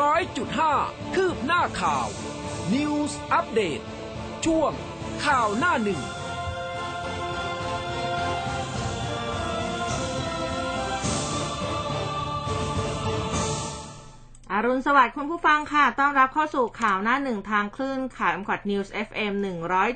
[0.00, 0.74] ร้อยจุดห้า
[1.14, 2.06] คืบหน้าข่าว
[2.74, 3.80] News อัปเดต
[4.44, 4.72] ช่วง
[5.24, 6.00] ข่าวหน้าหนึ่ง
[14.52, 19.32] อรุณสวัสดิ์คุณผู้ฟังค่ะ ต้อนรับเข้าสู่ข่าวหน้าหนึ่งทางคลื่นข่าวมกอดนิวส์ FM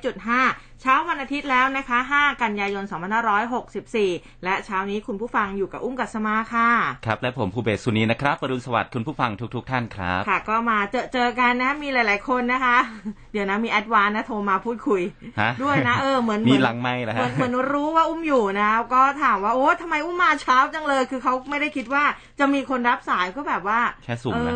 [0.06, 2.84] 100.5 เช้าวันอาทิตย์แล้วนะคะ 5 กันยายน
[3.84, 6.70] 2564 และเช้านี้คุณผู้ฟังอยู่กับอุ้มกัสมาค่ะ
[7.06, 12.76] ครับ และผมภูเบศสุนีนะครับปรุณสวัสดิ์คุณผู้ฟังทุก ๆทท่านครับ ค่ะ ก็มาเจอเจอกันนะ มีหลาย ๆ คนนะคะ
[13.32, 15.02] เดี๋ยวนะมีแอดวานนะโทรมาพูดคุย
[15.62, 22.04] ด้วยนะเออเหมือนมีหลังไม่เหรอฮะเหมือนรู้ว่าอุ้มอยู่นะ ก็ถามว่าโอ้ทำไมอุ้มมาเช้าจังเลย คือเขาไม่ได้คิดว่า
[22.38, 24.54] จะมีคนรับสายก็แบบว่าแค่สุ่มนะ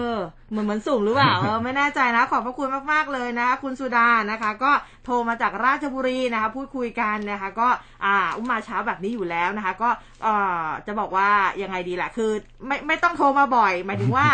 [0.50, 4.72] เหมือนเหมือนสูงหรือเปล่าเออไม่แน่ใจนะ ขอบพระคุณมากๆเลยนะคุณสุดานะคะ ก็
[5.04, 7.68] โทรมาจากราชบุรีนะคะ พูดคุยกันนะคะ ก็
[8.04, 9.90] อ่าอุ้มมาเช้าแบบนี้อยู่แล้วนะคะ ก็
[10.22, 11.28] เอ่อจะบอกว่า
[11.62, 12.30] ยังไงดีล่ะคือ
[12.66, 14.26] ไม่ไม่ต้องโทรมาบ่อยหมายถึงว่า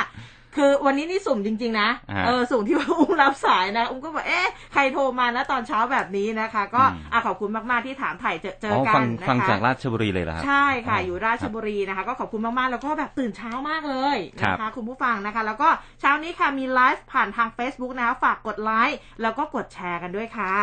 [0.57, 1.89] คือวันนี้นี่สุ่มจริง ๆ นะ
[2.27, 15.69] เออสุ่มที่ว่าอุ้มรับสายนะ อุ้มก็บอกเอ๊ะใครโทรมานะตอนเช้าแบบนี้นะคะ ก็อ่ขอบคุณมากๆที่ถามถ่ายเจอเจอกันนะคะฟังจากราชบุรีเลยเหรอใช่ค่ะอยู่ราชบุรีนะคะ ก็ขอบคุณมากๆแล้วก็แบบตื่นเช้ามากเลยนะคะคุณผู้ฟังนะคะ แล้วก็
[16.01, 20.55] เช้านี้ค่ะมีไลฟ์ผ่านทาง Facebook นะคะฝากกดไลค์แล้วก็กดแชร์กันด้วยค่ะ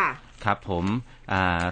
[0.44, 0.86] ครับผม
[1.32, 1.64] อ่า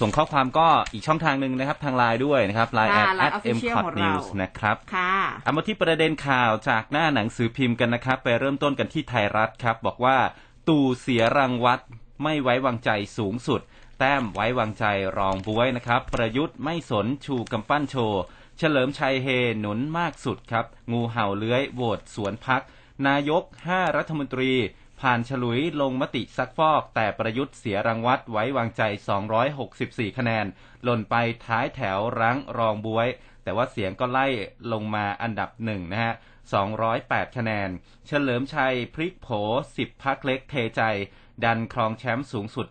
[0.00, 5.14] ส่งข้อความก็อีกช่องทางหนึ่งนะครับ ทางไลน์ด้วยนะครับไลน์ add at MCOT News นะครับค่ะ
[5.44, 10.16] เอามาที่ประเด็นข่าวจากหน้าหนังสือพิมพ์กันนะครับ ไปเริ่มต้นกันที่ไทยรัฐครับ บอกว่า
[10.68, 11.80] ตู่เสียรังวัด
[12.22, 13.60] ไม่ไว้วางใจสูงสุด
[13.98, 14.84] แต้มไว้วางใจ
[15.18, 18.22] รองบ๊วยนะครับ ประยุทธ์ไม่สนชูกำปั้นโชว์
[18.58, 19.26] เฉลิมชัยเฮ
[19.60, 22.62] หนุนมากสุดครับ งูเห่าเลื้อยโหวตสวนพรรค
[23.08, 24.52] นายก 5 รัฐมนตรี
[25.08, 28.82] ผ่านฉลุยลงมติซักฟอก แต่ประยุทธ์เสียรังวัดไว้วางใจ
[29.50, 30.46] 264 คะแนน
[30.82, 31.14] หล่นไป
[31.46, 33.08] ท้ายแถวรั้งรองบวย
[33.42, 34.26] แต่ว่าเสียงก็ไล่
[34.72, 36.12] ลงมาอันดับหนึ่งนะฮะ
[36.74, 37.68] 208 คะแนน
[38.06, 39.28] เฉลิมชัยพลิกโผ
[39.66, 40.82] 10 พักเล็กเทใจ
[41.44, 42.66] ดันครองแชมป์สูงสุด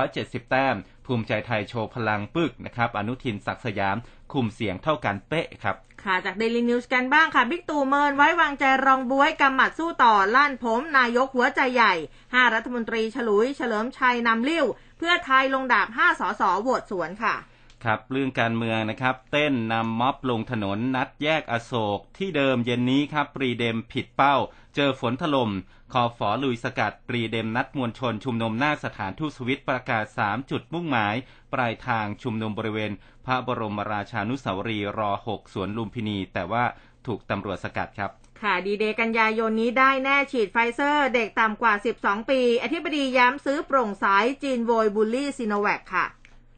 [0.00, 3.96] 270 แต้ม ภูมิใจไทยโชว์พลังปึกนะครับ อนุทินศักดิ์สยาม
[4.32, 14.66] คุมเสียงเท่ากันเป๊ะครับ ค่ะ จากเดลินิวส์กันบ้างค่ะ บิ๊กตู่เมินไว้วางใจรองบ๊วยกำหมัดสู้ต่อ ลั่นผมนายกหัวใจใหญ่ 5 รัฐมนตรีฉลุย เฉลิมชัยนำเลี้ยว
[14.98, 17.36] เพื่อไทยลงดาบ 5 สสโหวตสวนค่ะ
[17.84, 24.36] ครับเรื่องการเมืองนะครับ เต้นนำม็อบลงถนนนัดแยกอโศกที่เดิมเย็นนี้ครับ REDEM ผิดเป้า
[24.76, 25.50] เจอฝนถล่ม
[25.92, 31.14] คอฝอลุยสกัด REDEM นัดมวลชนชุมนุมหน้าสถานทูตสวิสประกาศ 3 จุดมุ่งหมาย
[31.52, 32.92] ปลายทางชุมนุมบริเวณ
[33.26, 35.10] พระบรมราชานุสาวรีย์ร.
[35.32, 36.64] 6 สวนลุมพินี แต่ว่า
[37.06, 38.10] ถูกตำรวจสกัดครับ
[38.42, 44.04] ค่ะดีเดย์กันยายนนี้ได้แน่ฉีดไฟเซอร์ เด็กต่ำกว่า 12 ปี อธิบดีย้ำซื้อโปร่งใส
[44.42, 46.06] จีนโวยบุลลี่ซิโนแวคค่ะ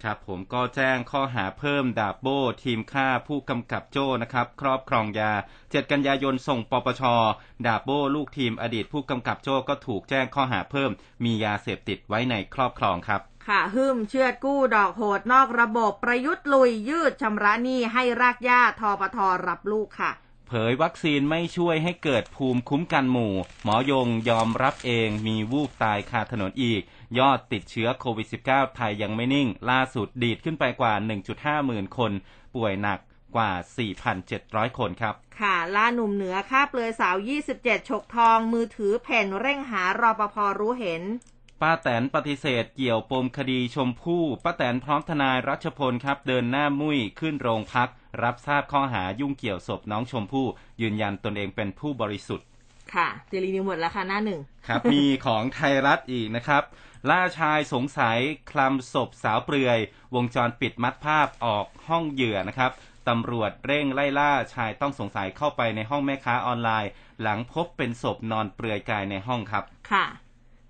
[0.02, 2.28] ครับผมก็แจ้งข้อหาเพิ่มดาบโบ
[2.64, 7.02] ทีมฆ่าผู้กำกับโจ้นะครับ ครอบครองยา 7 กันยายนส่งปปช
[7.66, 10.90] ดาบโบลูกทีมอดีตผู้กำกับโจ้ก็ถูกแจ้งข้อหาเพิ่ม
[11.24, 20.12] มียาเสพติดไว้ในครอบครองครับค่ะหึมเชือดกู้ดอกโหดนอกระบบประยุทธ์ลุยยืดชำระหนี้ให้รากหญ้าทอปทรับลูกค่ะ
[20.48, 23.34] เผยวัคซีนไม่ช่วยให้เกิดภูมิคุ้มกันหมู่
[23.64, 26.82] หมอยงยอมรับเองมีวูบตายคาถนนอีก
[27.18, 30.94] ยอดติดเชื้อโควิด -19 ไทยยังไม่นิ่ง ล่าสุดดีดขึ้นไปกว่า
[31.30, 32.12] 1.5 หมื่นคน
[32.54, 32.98] ป่วยหนัก
[33.36, 33.52] กว่า
[34.14, 37.16] 4,700 คนครับ ค่ะ ล่าหนุ่มเหนือฆ่าเปลือยสาว
[37.52, 41.02] 27 ฉกทอง มือถือแผ่นเร่งหารอปภรู้เห็น
[41.60, 47.88] ป้าแตนปฏิเสธเกี่ยวปมคดีชมพู่ ป้าแตนพร้อมทนายรัชพลครับ เดินหน้ามุ้ยขึ้นโรงพัก
[48.22, 50.46] รับทราบข้อหายุ่งเกี่ยวศพน้องชมพู่
[50.80, 52.46] ยืนยันตนเองเป็นผู้บริสุทธิ์
[52.94, 56.62] ค่ะเจรีนิวหมดแล้วค่ะหน้าหนึ่งครับ มีของไทยรัฐอีกนะครับ
[57.10, 58.18] ล่าชายสงสัย
[58.50, 59.78] คลำศพสาวเปลือย
[60.14, 62.70] วงจรปิดมัดภาพออกห้องเหยื่อนะครับ
[63.08, 66.90] ตำรวจเร่งไล่ล่าชายต้องสงสัยเข้าไปในห้องแม่ค้าออนไลน์
[67.22, 70.04] หลังพบเป็นศพนอนเปลือยกายในห้องครับ ค่ะ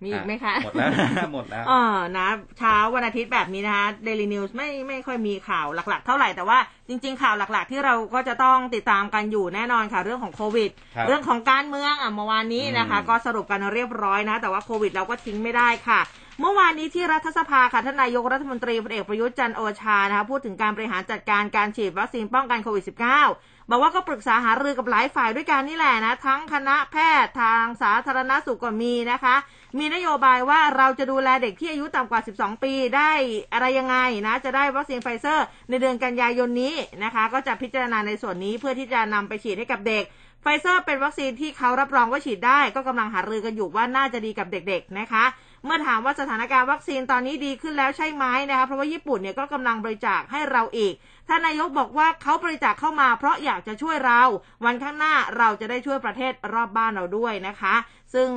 [0.05, 0.91] มีอีกไหมคะ หมดแล้ว
[1.33, 1.81] หมดแล้วอ๋อ
[2.19, 2.28] นะ
[2.59, 10.71] เช้าวันอาทิตย์แบบนี้นะคะ Daily News ไม่ไม่ค่อยมีข่าวหลักๆ เท่าไหร่แต่ว่าจริง ๆ ข่าวหลัก ๆ ที่เราก็จะต้องติดตามกันอยู่แน่นอนค่ะ เรื่องของโควิด
[11.06, 16.01] เรื่องของการเมืองอะเมื่อวานนี้นะคะ ก็สรุปกันเรียบร้อยนะ แต่ว่าโควิดเราก็ทิ้งไม่ได้ค่ะ
[16.41, 29.37] เมื่อวานนี้ที่รัฐสภาค่ะท่านนายกรัฐมนตรีพลเอกประยุทธ์จันโอชานะคะพูดถึงการบริหารจัดการการฉีดวัคซีนป้องกันโควิด -19 บอกว่าก็ปรึกษาหารือกับหลายฝ่ายด้วยกันนี่แหละนะ ทั้งคณะแพทย์ทางสาธารณสุขก็มีนะคะ
[29.78, 33.13] มีนโยบายว่าเราจะดูแลเด็กที่อายุต่ำกว่า 12 ปีได้
[33.53, 33.97] อะไรยังไง
[34.27, 36.75] นะ จะได้วัคซีนไฟเซอร์ ในเดือนกันยายนนี้
[37.05, 40.05] นะคะ ก็จะพิจารณาในส่วนนี้เพื่อที่จะนำไปฉีดให้กับเด็ก
[40.43, 45.25] ไฟเซอร์เป็นวัคซีนที่เขารับรองว่าฉีดได้ ก็กำลังหารือกันอยู่ว่าน่าจะดีกับเด็กๆนะคะ
[45.65, 50.95] เมื่อถามว่าสถานการณ์วัคซีนตอนนี้ดีขึ้นแล้วใช่ไหมนะคะเพราะว่าญี่ปุ่นเนี่ยก็กำลังบริจาคให้เราอีก
[51.32, 54.22] ท่านนายกบอกว่าเขาบริจาคเข้ามาเพราะอยากจะช่วยเรา
[54.65, 57.74] วันข้างหน้าเราจะได้ช่วยประเทศรอบบ้านเราด้วยนะคะ
[58.15, 58.28] ซึ่ง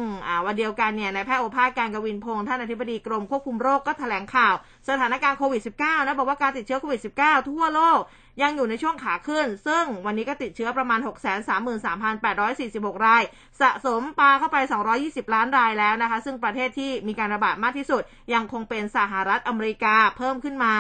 [0.45, 4.53] วันเดียวกันเนี่ยนายแพทย์โอภาสการกวินพงศ์ท่านอธิบดีกรมควบคุมโรคก็แถลงข่าว
[4.89, 7.99] สถานการณ์โควิด -19 นะบอกว่าการติดเชื้อโควิด -19 ทั่วโลก
[8.41, 10.99] ยังอยู่ในช่วงขาขึ้น ซึ่งวันนี้ก็ติดเชื้อประมาณ
[12.41, 13.23] 633,846 ราย
[13.61, 14.57] สะสมปลาเข้าไป
[14.95, 18.01] 220 ล้านรายแล้วนะคะ ซึ่งประเทศที่มีการระบาดมากที่สุด
[18.33, 20.73] ยังคงเป็นสหรัฐอเมริกาเพิ่มขึ้นมา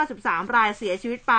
[0.00, 1.34] 182,593 รายเสียชีวิตไป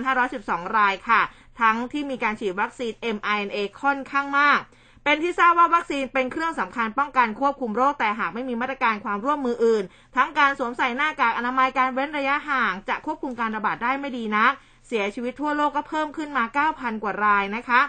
[0.00, 1.22] 1,512 รายค่ะ
[1.60, 4.60] ทั้งที่มีการฉีดวัคซีน mRNA ค่อนข้างมาก
[5.04, 9.84] เป็นที่ทราบว่าวัคซีนเป็นเครื่องสำคัญป้องกันควบคุมโรคแต่หากไม่มีมาตรการความร่วมมืออื่น
[10.16, 14.52] ทั้งการสวมใส่หน้ากากอนามัยการเว้นระยะห่าง จะควบคุมการระบาดได้ไม่ดีนัก
[14.88, 16.44] เสียชีวิตทั่วโลกก็เพิ่มขึ้นมา
[16.74, 17.80] 9,000 กว่ารายนะคะ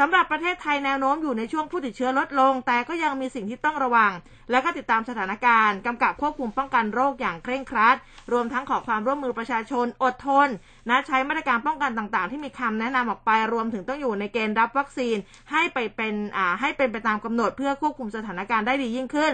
[0.00, 4.12] สำหรับประเทศไทยแนวโน้มอยู่ในช่วงผู้ติดเชื้อลดลง แต่ก็ยังมีสิ่งที่ต้องระวัง
[4.50, 7.96] และก็ติดตามสถานการณ์กำกับควบคุมป้องกันโรคอย่างเคร่งครัด
[8.32, 10.48] รวมทั้งขอความร่วมมือประชาชนอดทน
[10.88, 15.16] นะใช้มาตรการป้องกันต่างๆ ที่มีคำแนะนำออกไป รวมถึงต้องอยู่ในเกณฑ์รับวัคซีน
[15.50, 16.14] ให้ไปเป็น
[16.60, 19.32] ให้เป็นไปตามกำหนดเพื่อควบคุมสถานการณ์ได้ดียิ่งขึ้น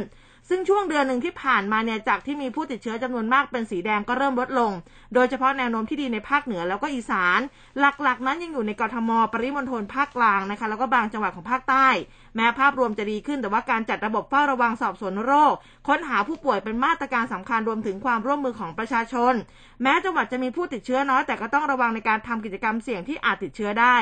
[0.49, 4.73] ซึ่งช่วงเดือนหนึ่งที่ผ่านมาเนี่ยจากที่มีผู้ติดเชื้อจำนวนมากเป็นสีแดงก็เริ่มลดลง
[5.15, 7.41] โดยเฉพาะแนวโน้มที่ดีในภาคเหนือแล้วก็อีสาน
[7.79, 11.89] หลักๆ นั้นยังอยู่ในกรทม ปริมณฑลภาคกลางนะคะ แล้วก็บางจังหวัดของภาคใต้
[12.37, 15.55] แม้ภาพรวมจะดีขึ้นแต่ว่าการจัดระบบเฝ้าระวังสอบสวนโรค
[15.89, 19.35] ค้นหาผู้ป่วยเป็นมาตรการสำคัญรวมถึงความร่วมมือของประชาชน
[19.83, 23.97] แม้จังหวัดจะมีผู้ติดเชื้อน้อยแต่ก็ต้องระวังในการทำกิจกรรมเสี่ยงที่อาจติดเชื้อได้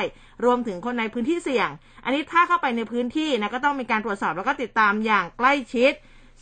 [0.45, 1.69] รวมถึงคนในพื้นที่เสี่ยง
[2.03, 5.93] อันนี้ถ้าเข้าไปในพื้นที่นะก็ต้องมีการตรวจสอบแล้วก็ติดตามอย่างใกล้ชิด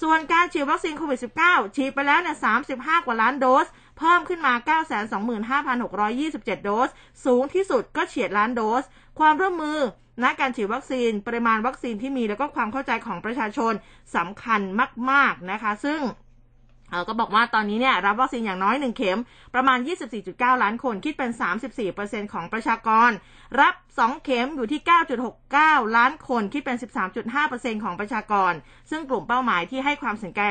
[0.01, 2.37] ส่วนการฉีดวัคซีนโควิด -19 ฉีดไปแล้วเนี่ย
[2.71, 3.67] 35 กว่าล้านโดส
[3.97, 4.53] เพิ่มขึ้นมา
[5.79, 6.89] 925,627 โดส
[7.25, 8.83] สูงที่สุดก็เฉียดล้านโดส
[9.19, 9.79] ความร่วมมือ
[10.23, 13.73] ณการฉีดวัคซีน ปริมาณวัคซีนที่มีแล้วก็ความเข้าใจของประชาชน
[14.15, 14.61] สำคัญ
[15.11, 15.99] มาก ๆ นะคะ ซึ่ง
[17.07, 19.19] ก็บอกว่าตอนนี้เนี่ยรับวัคซีนอย่างน้อย 1 เข็ม
[19.55, 19.77] ประมาณ
[20.19, 21.31] 24.9 ล้านคน คิดเป็น
[21.81, 23.11] 34%ของประชากร
[23.59, 24.81] รับ 2 เข็มอยู่ที่
[25.37, 26.77] 9.69 ล้านคน คิดเป็น
[27.31, 28.53] 13.5%ของประชากร
[28.91, 30.41] ซึ่งกลุ่มเป้าหมายที่ให้ความสนใจ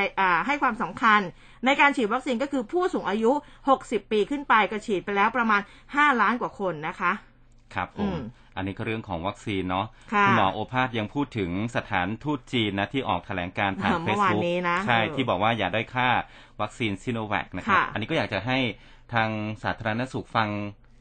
[0.46, 1.20] ให้ความสำคัญ
[1.64, 3.32] ในการฉีดวัคซีนก็คือผู้สูงอายุ
[3.72, 7.12] 60 ปีขึ้นไปก็ฉีดไปแล้วประมาณ 5 ล้านกว่าคนนะคะ
[7.74, 8.16] ครับผม
[8.56, 9.86] อันนี้ก็เรื่องของวัคซีนเนาะ
[10.26, 14.42] คุณหมอโอภาสยังพูดถึงสถานทูตจีนนะที่ออกแถลงการณ์ทางเฟซบุ๊ก
[14.86, 16.08] ใช่ที่บอกว่าอย่าด้อยค่า
[16.60, 18.58] วัคซีนซิโนแวคนะครับ อันนี้ก็อยากจะให้
[19.14, 19.28] ทาง
[19.62, 20.48] สาธารณสุขฟัง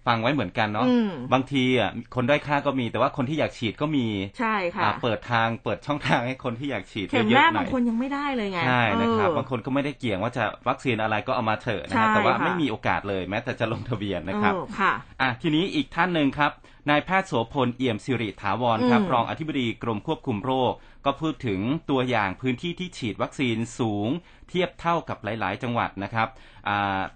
[0.07, 0.87] ฟังไว้เหมือนกันเนาะ
[1.33, 4.07] บางทีอะคนด้อยค่าก็มีแต่ว่าคนที่อยากฉีดก็มี
[4.39, 16.51] ใช่ค่ะเปิดทางเปิดช่องทางให้คนที่อยากฉีดเยอะๆหน่อยบางคนยังไม่ได้เลยไงใช่นะครับบางคนก็ไม่ได้เกี่ยงว่าจะวัคซีนอะไรก็เอามาเถอะนะแต่ว่าไม่มีโอกาสเลยแม้แต่จะลงทะเบียนนะครับค่ะอะทีนี้อีกท่านหนึ่งครับ
[16.89, 20.73] นายแพทย์โสภณเอี่ยมศิริถาวรครับรองอธิบดีกรมควบคุมโรค
[21.05, 21.59] ก็พูดถึง
[21.89, 24.09] ตัวอย่างพื้นที่ที่ฉีดวัคซีนสูง
[24.49, 26.27] เทียบเท่ากับหลาย ๆ จังหวัดนะครับ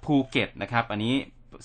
[0.06, 1.16] ภูเก็ตนะครับ อันนี้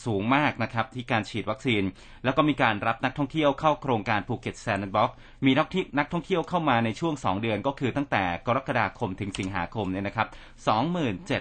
[0.05, 1.83] สูงมากนะครับที่การฉีดวัคซีน
[2.25, 5.11] แล้วก็มีการรับนักท่องเที่ยวเข้าโครงการภูเก็ต Sandbox
[5.47, 10.29] มีนักที่นักท่องเที่ยวเข้ามาในช่วง 2 เดือนก็คือตั้งแต่กรกฎาคมถึงสิงหาคมเนี่ยนะครับ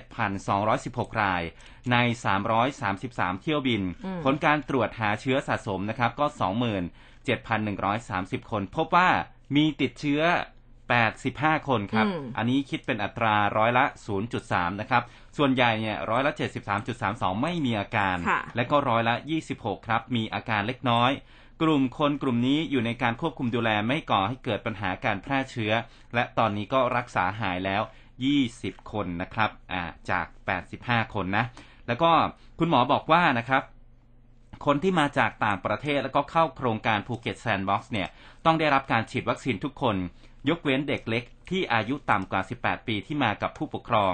[0.03, 1.41] 27,216 ราย
[1.91, 1.97] ใน
[2.69, 3.81] 333 เที่ยวบิน
[4.23, 6.25] ผลการตรวจหาเชื้อสะสมนะครับก็
[7.57, 9.09] 27,130 คน พบว่า
[9.55, 10.21] มีติดเชื้อ
[10.93, 12.05] 85 คนครับ
[12.37, 13.85] อันนี้คิดเป็นอัตราร้อยละ
[14.31, 15.03] 0.3 นะครับ
[15.37, 16.31] ส่วนใหญ่เนี่ยร้อยละ
[16.87, 18.15] 73.32 ไม่มีอาการ
[18.55, 19.15] และก็ร้อยละ
[19.51, 21.11] 26 ครับ มีอาการเล็กน้อย
[21.61, 25.73] กลุ่มคนกลุ่มนี้อยู่ในการควบคุมดูแลไม่ก่อให้เกิดปัญหาการแพร่เชื้อ
[26.15, 27.81] และตอนนี้ก็รักษาหายแล้ว
[28.35, 29.49] 20 คนนะครับ
[30.09, 30.25] จาก
[30.69, 31.45] 85 คนนะ
[31.87, 32.11] แล้วก็
[32.59, 33.63] คุณหมอบอกว่านะครับ
[34.65, 38.07] คนที่มาจากต่างประเทศแล้วก็เข้าโครงการภูเก็ต Sandbox เนี่ย
[38.45, 39.95] ต้องได้รับการฉีดวัคซีนทุกคน
[40.49, 44.13] ยกเว้นเด็กเล็กที่อายุต่ำกว่า 18 ปีที่มากับผู้ปกครอง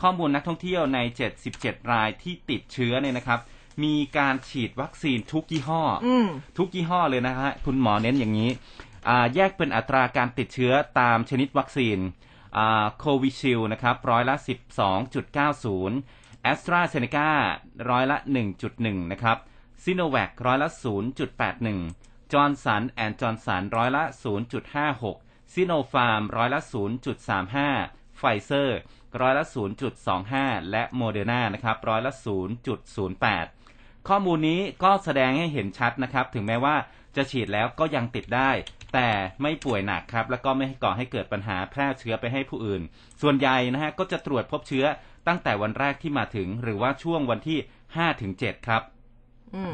[0.00, 0.98] ข้อมูลนักท่องเที่ยวใน
[1.44, 3.40] 77 รายที่ติดเชื้อเนี่ยนะครับ
[3.84, 6.08] มีการฉีดวัคซีนทุกยี่ห้ออ
[6.58, 8.50] ทุกยี่ห้อเลยนะฮะคุณหมอเน้นอย่างนี้
[9.34, 11.98] แยกเป็นอัตราการติดเชื้อตามชนิดวัคซีน
[12.98, 14.34] โควิชิลด์นะครับร้อยละ
[15.18, 17.30] 12.90แอสตราเซเนกา
[17.90, 18.16] ร้อยละ
[18.64, 19.38] 1.1 นะครับ
[19.82, 20.68] ซิโนแวคร้อยละ
[21.50, 24.02] 0.81จอห์นสันแอนด์จอห์นสันร้อยละ
[24.72, 26.60] 0.56 ซิโนฟาร์มร้อยละ
[27.40, 28.78] 0.35 ไฟเซอร์
[29.20, 29.44] ร้อยละ
[30.08, 32.12] 0.25 และโมเดอร์นานะครับร้อยละ
[33.30, 36.76] 0.08 ข้อมูลนี้ก็แสดงให้เห็นชัดนะครับ ถึงแม้ว่า
[37.16, 38.50] จะฉีดแล้วก็ยังติดได้
[38.94, 39.08] แต่
[39.42, 42.82] ไม่ป่วยหนักครับ แล้วก็ไม่ก่อให้เกิดปัญหาแพร่เชื้อไปให้ผู้อื่น
[43.22, 44.84] ส่วนใหญ่นะฮะก็จะตรวจพบเชื้อ
[45.26, 47.58] ตั้งแต่วันแรกที่มาถึง หรือว่าช่วงวันที่
[48.12, 48.82] 5-7ครับ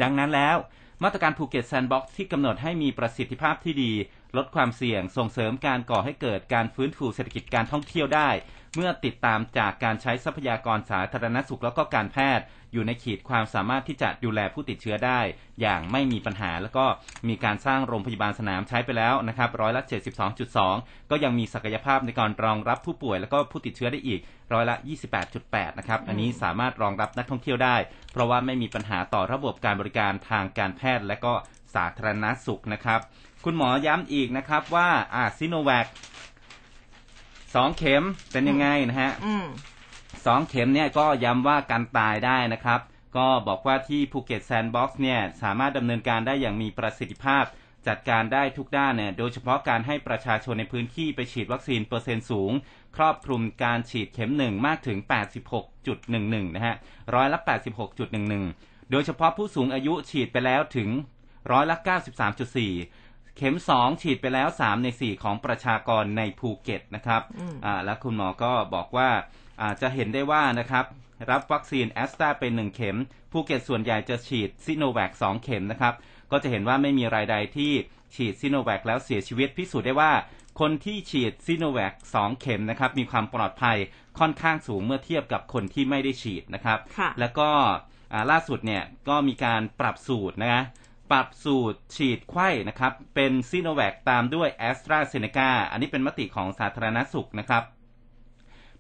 [0.02, 0.56] ดังนั้นแล้ว
[1.02, 3.92] มาตรการภูเก็ต Sandbox ที่กำหนดให้มีประสิทธิภาพที่ดี
[4.36, 8.30] ลดความเสี่ยงส่งเสริมการก่อให้เกิดการฟื้นฟูเศรษฐกิจการท่องเที่ยวได้
[8.74, 15.20] เมื่อติดตามจากการใช้ทรัพยากรสาธารณสุขแล้วก็การแพทย์ อยู่ในขีดความสามารถที่จะดูแลผู้ติดเชื้อได้
[15.60, 16.86] อย่างไม่มีปัญหาแล้วก็
[17.28, 19.82] มีการสร้างโรงพยาบาลสนามใช้ไปแล้วนะครับร้อยละ
[20.46, 24.20] 72.2 ก็ยังมีศักยภาพในการรองรับผู้ป่วยแล้วก็ผู้ติดเชื้อได้อีก
[24.52, 24.76] ร้อยละ
[25.28, 27.76] 28.8 นะครับ อันนี้สามารถรองรับนักท่องเที่ยวได้
[28.12, 31.32] เพราะว่าไม่มีปัญหาต่อระบบการบริการทางการแพทย์และก็
[31.74, 33.00] สาธารณสุขนะครับ
[33.44, 35.86] คุณหมอย้ำอีกนะครับว่าอ่าซิโนแวค
[37.54, 39.46] สองเข็มเป็นยังไงนะฮะอืม
[40.26, 42.80] สองเข็มเนี่ยก็ย้ำว่ากันตายได้นะครับ
[43.16, 47.44] ก็บอกว่าที่ภูเก็ต Sandbox เนี่ยสามารถดำเนินการได้อย่างมีประสิทธิภาพ
[47.86, 52.52] จัดการได้ทุกด้านเนี่ยโดยเฉพาะการให้ประชาชนในพื้นที่ไปฉีดวัคซีนเปอร์เซ็นต์สูง
[52.96, 54.98] ครอบคลุมการฉีดเข็มหนึ่งมากถึง
[55.76, 56.76] 86.11 นะฮะ
[57.14, 57.38] ร้อยละ
[58.14, 60.88] 86.11 โดยเฉพาะผู้สูงอายุฉีดไปแล้วถึง
[61.52, 61.76] ร้อยละ
[62.48, 63.07] 93.4
[63.38, 69.08] เข็ม2ฉีดไปแล้ว3ใน4ของประชากรในภูเก็ตนะครับอืมอ่าและคุณหมอก็บอกว่า
[69.60, 70.84] อ่าจะเห็นได้ว่านะครับ
[71.30, 72.96] รับวัคซีนแอสตราเป็น1เข็ม
[73.32, 75.94] ภูเก็ตส่วนใหญ่จะฉีดซิโนแวค2เข็มนะครับ
[76.30, 77.72] ก็จะเห็นว่าไม่มีรายใดที่
[78.14, 80.12] ฉีดซิโนแวคแล้วเสียชีวิตพิสูจน์ได้ว่า
[80.60, 83.76] คนที่ฉีดซิโนแวค2เข็มนะครับ มีความปลอดภัย
[84.18, 87.48] ค่อนข้างสูงเมื่อเทียบกับคนที่ไม่ได้ฉีดนะครับค่ะแล้วก็
[88.12, 90.64] อ่าล่าสุดเนี่ยก็มีการปรับสูตรนะ
[91.10, 97.62] ปรับสูตรฉีดไข้นะครับ เป็นซีโนแวคตามด้วยแอสตราเซเนกาอันนี้เป็นมติของสาธารณสุขนะครับ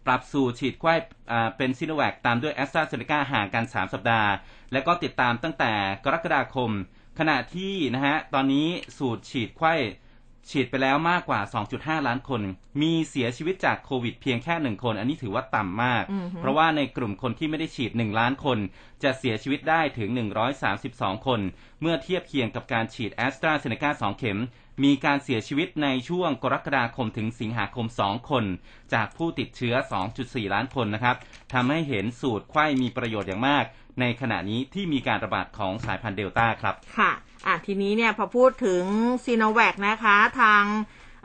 [0.06, 0.94] ปรับสูตรฉีดไข้
[1.56, 4.30] เป็นซีโนแวคตามด้วยแอสตราเซเนกาห่างกัน 3 สัปดาห์
[4.72, 5.72] และก็ติดตามตั้งแต่
[6.04, 6.70] กรกฎาคม
[7.18, 8.68] ขณะที่นะฮะตอนนี้
[8.98, 9.74] สูตรฉีดไข้
[10.50, 11.40] ฉีดไปแล้วมากกว่า
[11.74, 12.42] 2.5 ล้านคน
[12.82, 18.58] มีเสียชีวิตจากโควิดเพียงแค่หนึ่งคน อันนี้ถือว่าต่ำมากอือฮึเพราะว่าในกลุ่มคนที่ไม่ได้ฉีด 1 ล้านคน
[19.02, 20.08] จะเสียชีวิตได้ถึง
[20.68, 21.40] 132 คน
[21.80, 24.40] เมื่อเทียบเคียงกับการฉีดแอสตราเซเนกา2 เข็ม
[24.84, 28.44] มีการเสียชีวิตในช่วงกรกฎาคมถึงสิงหาคม 2 คน
[28.94, 29.74] จากผู้ติดเชื้อ
[30.14, 31.16] 2.4 ล้านคนนะครับ
[31.52, 33.64] ทำให้เห็นสูตรไข้มีประโยชน์อย่างมาก
[34.00, 37.12] ในขณะนี้ที่มีการระบาดของสายพันธุ์เดลต้าครับ ค่ะ
[37.46, 38.82] อะทีนี้เนี่ยพอพูดถึง
[39.24, 40.64] ซีโนแวคนะคะ ทาง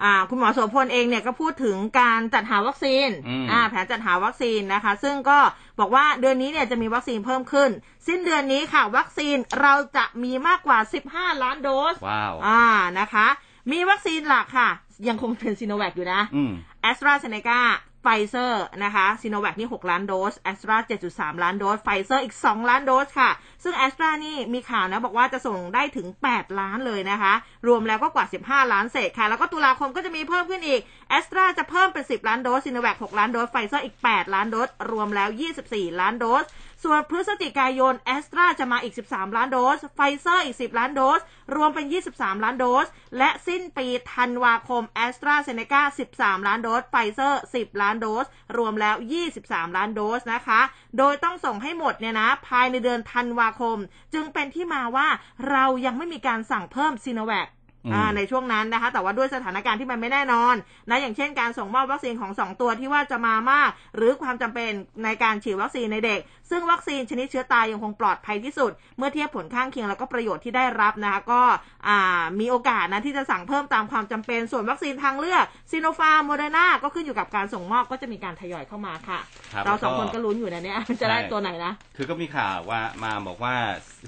[0.04, 5.40] อ่าคุณหมอโสพลเองเนี่ยก็พูดถึงการจัดหาวัคซีนอืมอ่าแผนจัดหาวัคซีนนะคะ ซึ่งก็
[5.80, 7.70] บอกว่าเดือนนี้เนี่ยจะมีวัคซีนเพิ่มขึ้น
[8.08, 10.78] สิ้นเดือนนี้ค่ะ วัคซีนเราจะมีมากกว่า
[11.12, 12.64] 15 ล้านโดสว้าวอ่า
[13.00, 13.28] นะคะ
[13.72, 14.70] มีวัคซีนหลักค่ะ
[15.08, 16.52] ยังคงเป็นซิโนแวคอยู่นะอืม
[16.82, 17.60] แอสตราเซเนกา
[18.04, 20.78] ไฟเซอร์นะคะซิโนแวคนี่ 6 ล้านโดสแอสตรา
[21.10, 23.30] 7.3 ล้านโดสไฟเซอร์อีก 2 ล้านโดสค่ะ
[23.64, 27.34] ซึ่งแอสตรานี่มีข่าวนะ บอกว่าจะส่งได้ถึง 8 ล้านเลยนะคะ
[27.68, 35.30] รวมแล้วก็กว่า 15 ล้านเศษค่ะ แล้วก็ตุลาคมก็จะมีเพิ่มขึ้นอีกแอสตราจะเพิ่มเป็น 10 ล้านโดสซีโนแวค6ล้านโดสไฟเซอร์อีก 8 ล้านโดสรวมแล้ว
[35.66, 36.44] 24 ล้านโดส
[36.84, 41.22] ส่วนพฤศจิกายนแอสตราจะมาอีก 13 ล้านโดส ไฟเซอร์อีก 10 ล้านโดส
[41.56, 41.86] รวมเป็น
[42.16, 42.88] 23 ล้านโดส
[43.18, 45.82] และสิ้นปีธันวาคมแอสตราเซเนกา
[46.16, 48.26] 13 ล้านโดส ไฟเซอร์ 10 ล้านโดส
[48.58, 48.96] รวมแล้ว
[49.36, 50.62] 23 ล้านโดสนะคะ
[50.98, 53.78] โดยต้องส่งให้หมดเนี่ยนะ ภายในเดือนธันวาคม
[54.14, 55.08] จึงเป็นที่มาว่า
[55.50, 57.50] เรายังไม่มีการสั่งเพิ่มซีโนแวค
[57.86, 60.56] อืมอ่าในช่วงนั้นนะคะ แต่ว่าด้วยสถานการณ์ที่มันไม่แน่นอน
[60.90, 64.72] นะอย่างเช่นการส่งมอบวัคซีนของ 2 ตัวที่ว่าจะมามาก หรือความจำเป็น
[65.04, 66.20] ในการฉีดวัคซีนในเด็ก
[66.50, 71.42] ซึ่งวัคซีนชนิดเชื้อตายยังคงปลอดภัยที่สุด เมื่อเทียบผลข้างเคียงแล้วก็ประโยชน์ที่ได้รับนะคะก็
[71.88, 79.20] อ่ามีโอกาสนะที่จะสั่งเพิ่มตามความจำเป็น ส่วนวัคซีนทางเลือกซีโนฟาร์มโมเดอร์นาก็ขึ้นอยู่กับการส่งมอบก็จะมีการทยอยเข้ามาค่ะ
[79.54, 83.56] ครับเราสองแล้วก็คนก็ลุ้นอยู่นะเนี่ยจะได้ใช่ตัวไหนนะ คือก็มีข่าวว่ามาบอกว่า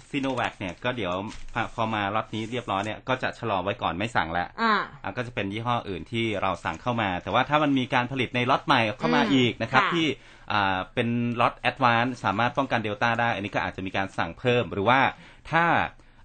[0.10, 1.14] ซีโนแวคเนี่ยก็เดี๋ยว
[1.54, 4.74] พอพอมาล็อตนี้เรียบร้อยเนี่ยก็จะชะลอไว้ก่อนไม่สั่งแล้วอ่า
[5.04, 10.35] อะก็จะเป็นยี่ห้ออื่นที่เราสั่งเข้ามา แต่ว่าถ้ามันมีการผลิตในล็อตใหม่เข้ามาอืมอีกนะครับค่ะที่อ่า
[10.94, 11.10] เป็น
[11.42, 15.00] ล็อต advance สามารถป้องกันเดลต้าได้ อันนี้ก็อาจจะมีการสั่งเพิ่ม หรือว่า
[15.52, 15.66] ถ้า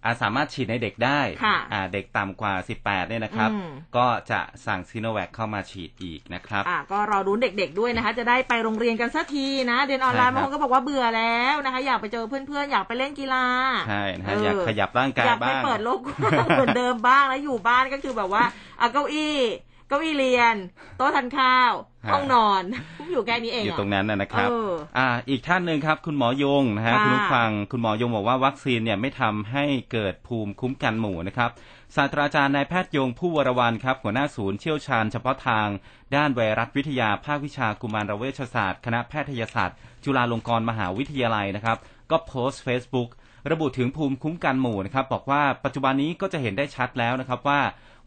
[0.05, 13.45] อ่าสามารถฉีดในเด็กได้ค่ะอ่าเด็กต่ำกว่า 18 เนี่ยนะครับอืมก็จะสั่งซีโนแวคเข้ามาฉีดอีกนะครับอะก็รอรุ้นเด็กๆด้วยนะคะ จะได้ไปโรงเรียนกันสักทีนะ เรียนออนไลน์ใช่ครับบางคนก็บอกว่าเบื่อแล้วนะคะ อยากไปเจอเพื่อนๆ อยากไปเล่นกีฬา
[13.89, 18.45] ใช่นะฮะเอออยากขยับร่างกายอยากไปบ้างเปิดโลกกว้างเหมือนเดิมบ้าง แล้วอยู่บ้านก็คือแบบว่า
[18.79, 19.37] เอาเก้าอี้
[19.70, 20.57] เก้าอี้เรียน
[20.97, 21.73] โต๊ะทานข้าว
[22.07, 22.63] ฮะห้องนอน
[22.99, 31.51] ทุกอยู่แค่นี้เองอยู่อะตรงนั้นนะนะครับเอออ่า อีกท่านหนึ่งครับ คุณหมอยงนะฮะค่ะคุณผู้ฟังคุณหมอยงบอกว่าวัคซีนเนี่ยไม่ทำให้เกิดภูมิคุ้มกันหมู่นะครับ
[31.97, 35.69] ศาสตราจารย์นายแพทย์ยงผู้วรวันครับ หัวหน้าศูนย์เชี่ยวชาญเฉพาะทาง
[36.17, 41.79] ด้านไวรัสวิทยาภาควิชากุมารเวชศาสตร์ คณะแพทยศาสตร์ จุฬาลงกรณ์มหาวิทยาลัยนะครับ
[42.11, 43.09] ก็โพสต์ Facebook
[43.51, 47.61] ระบุถึงภูมิคุ้มกันหมู่นะครับ บอกว่าปัจจุบันนี้ก็จะเห็นได้ชัดแล้วนะครับว่า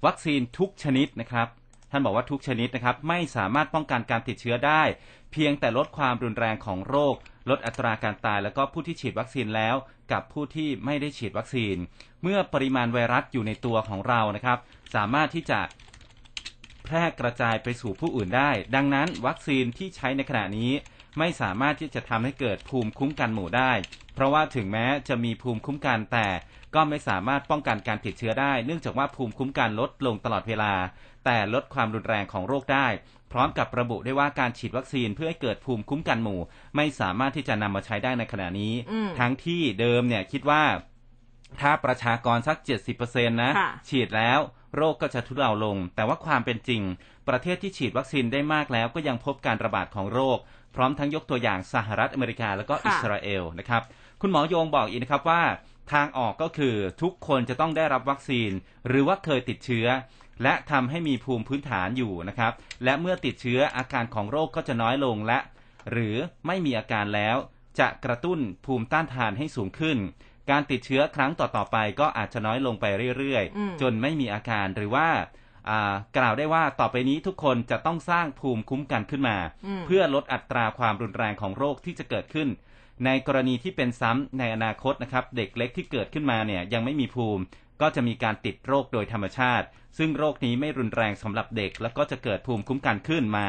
[0.05, 1.47] วัคซีนทุกชนิดนะครับ
[1.95, 4.83] ท่านบอกว่าทุกชนิดนะครับไม่สามารถป้องกันการติดเชื้อได้
[5.31, 7.15] เพียงแต่ลดความรุนแรงของโรค
[7.49, 9.75] ลดอัตราการตาย แล้วก็ผู้ที่ฉีดวัคซีนแล้ว
[10.11, 11.75] กับผู้ที่ไม่ได้ฉีดวัคซีน
[12.21, 14.57] เมื่อปริมาณไวรัสอยู่ในตัวของเรานะครับ
[14.95, 15.59] สามารถที่จะ
[16.83, 20.71] แพร่กระจายไปสู่ผู้อื่นได้ ดังนั้นวัคซีนที่ใช้ในขณะนี้
[21.17, 23.71] ไม่สามารถที่จะทำให้เกิดภูมิคุ้มกันหมู่ได้
[24.13, 26.27] เพราะว่าถึงแม้จะมีภูมิคุ้มกันแต่
[26.75, 30.73] ก็ไม่สามารถป้องกันการติดเชื้อได้ เนื่องจากว่าภูมิคุ้มกันลดลงตลอดเวลา
[31.25, 32.87] แต่ลดความรุนแรงของโรคได้
[33.31, 36.39] พร้อมกับระบุได้ว่าการฉีดวัคซีนเพื่อให้เกิดภูมิคุ้มกันหมู่
[36.75, 40.63] ไม่สามารถที่จะนำมาใช้ได้ในขณะนี้อืมทั้งที่เดิมเนี่ยคิดว่า
[41.61, 42.57] ถ้าประชากรสัก
[42.95, 44.39] 70%นะค่ะฉีดแล้ว
[44.75, 46.81] โรคก็จะทุเลาลง แต่ว่าความเป็นจริง
[47.29, 50.37] ประเทศที่ฉีดวัคซีนได้มากแล้วก็ยังพบการระบาดของโรค
[50.75, 53.81] พร้อมทั้งยกตัวอย่างสหรัฐอเมริกา แล้วก็ค่ะอิสราเอลนะครับ
[54.21, 55.41] คุณหมอโยงบอกอีกนะครับว่า
[55.91, 58.51] ทางออกก็คือทุกคนจะต้องได้รับวัคซีน
[58.87, 59.87] หรือว่าเคยติดเชื้อ
[60.43, 65.39] และทำให้มีภูมิพื้นฐานอยู่นะครับ และเมื่อติดเชื้ออาการของโรคก็จะน้อยลงและ
[65.91, 66.15] หรือ
[66.47, 67.37] ไม่มีอาการแล้ว
[67.79, 69.97] จะกระตุ้นภูมิต้านทานให้สูงขึ้น
[70.51, 72.85] การติดเชื้อครั้งต่อๆไปก็อาจจะน้อยลงไป
[73.17, 75.07] เรื่อยอืมๆจนไม่มีอาการหรือว่า
[75.69, 82.47] อ่ากล่าวได้ว่าต่อไปนี้ทุกคนจะต้องสร้างภูมิคุ้มกันขึ้นมาอืมเพื่อลดอัตราความรุนแรงของโรคที่จะเกิดขึ้น
[83.05, 87.43] ในกรณีที่เป็นซ้ำในอนาคตนะครับ เด็กเล็กที่เกิดขึ้นมาเนี่ยยังไม่มีภูมิ
[87.81, 89.65] ก็จะมีการติดโรคโดยธรรมชาติ
[89.97, 93.47] ซึ่งโรคนี้ไม่รุนแรงสำหรับเด็ก แล้วก็จะเกิดภูมิคุ้มกันขึ้นมา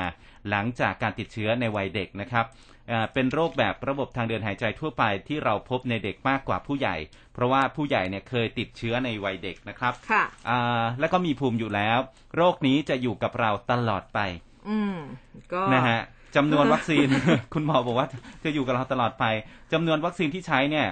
[0.51, 2.45] หลังจากการติดเชื้อในวัยเด็กนะครับ
[2.91, 6.97] อ่าเป็นโรคแบบระบบทางเดินหายใจทั่วไปที่เราพบในเด็กมากกว่าผู้ใหญ่
[7.35, 11.99] เพราะว่าผู้ใหญ่เนี่ยเคยติดเชื้อในวัยเด็กนะครับค่ะอ่าแล้วก็มีภูมิอยู่แล้ว
[12.37, 14.19] โรคนี้จะอยู่กับเราตลอดไป
[14.69, 14.97] อืม
[15.53, 16.01] ก็นะฮะ
[16.37, 17.09] จำนวนวัคซีน
[17.55, 18.09] คุณหมอบอกว่า
[18.45, 19.25] จะอยู่กับเราตลอดไป
[19.73, 20.89] จำนวนวัคซีนที่ใช้เนี่ย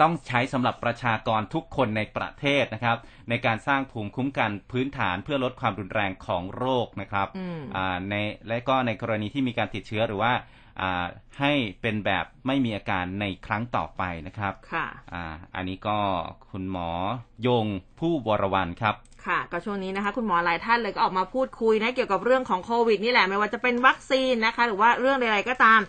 [0.00, 2.96] ต้องใช้สำหรับประชากรทุกคนในประเทศนะครับ
[3.28, 8.14] ในการสร้างภูมิคุ้มกันพื้นฐานเพื่อลดความรุนแรงของโรคนะครับอืมอ่าใน
[8.48, 10.59] และก็ในกรณีที่มีการติดเชื้อหรือว่าอ่า
[11.40, 15.24] ให้เป็นแบบไม่มีอาการในครั้งต่อไปนะครับ ค่ะอ่า
[15.54, 15.98] อันนี้ก็
[16.50, 16.88] คุณหมอ
[17.46, 17.66] ยง
[18.00, 18.94] ผู้วรวันครับ
[19.26, 25.80] ค่ะ ก็ช่วงนี้นะคะ คุณหมอหลายท่านเลยก็ออกมาพูดคุยนะเกี่ยวกับเรื่องของโควิดนี่แหละไม่ว่าจะเป็นวัคซีนนะคะ หรือว่าเรื่องใดๆก็ตาม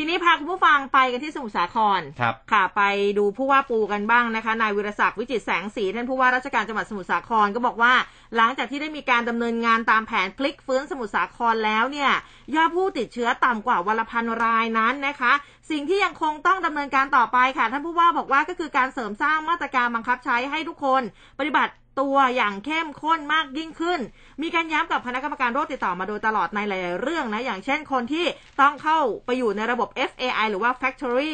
[0.00, 2.82] ทีนี้พาคุณผู้ฟังไปกันที่สมุทรสาครครับค่ะไป
[3.18, 7.92] ดูผู้ว่าปูกันบ้างนะคะนายวิรศักดิ์วิจิตรแสงสีท่านผู้ว่าราชการจังหวัดสมุทรสาครก็บอกว่า
[8.36, 12.10] หลังจากที่ได้มีการดำเนินงานตามแผนพลิกฟื้นสมุทรสาครแล้วเนี่ย
[12.54, 15.32] ยอดผู้ติดเชื้อต่ำกว่าวันละพันรายนั้นนะคะ
[15.70, 21.02] สิ่งที่ยังคงต้องดำเนินการต่อไปค่ะท่านผู้ว่าบอกว่าก็คือการเสริมสร้างมาตรการบังคับใช้ให้ทุกคน
[21.38, 24.00] ปฏิบัติ ตัวอย่างเข้มข้นมากยิ่งขึ้น
[24.42, 28.26] มีการย้ำกับคณะกรรมการโรคติดต่อมาโดยตลอดในหลายๆเรื่องนะ อย่างเช่นคนที่
[28.60, 31.32] ต้องเข้าไปอยู่ในระบบ FAI หรือว่า Factory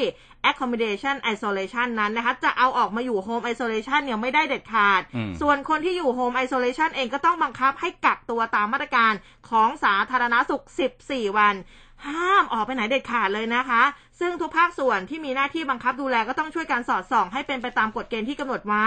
[0.50, 9.12] Accommodation Isolation นั้นนะคะ จะเอาออกมาอยู่ Home Isolation เนี่ยไม่ได้เด็ดขาดอืมส่วนคนที่อยู่ Home Isolation เองก็ต้องบังคับให้กักตัวตามมาตรการ
[9.50, 10.64] ของสาธารณสุข
[11.00, 11.54] 14 วัน
[12.06, 13.82] ห้ามออกไปไหนเด็ดขาดเลยนะคะ
[14.20, 18.86] ซึ่งทุกภาคส่วนที่มีหน้าที่บังคับดูแลก็ต้องช่วยกันสอดส่อง ให้เป็นไปตามกฎเกณฑ์ที่กำหนดไว้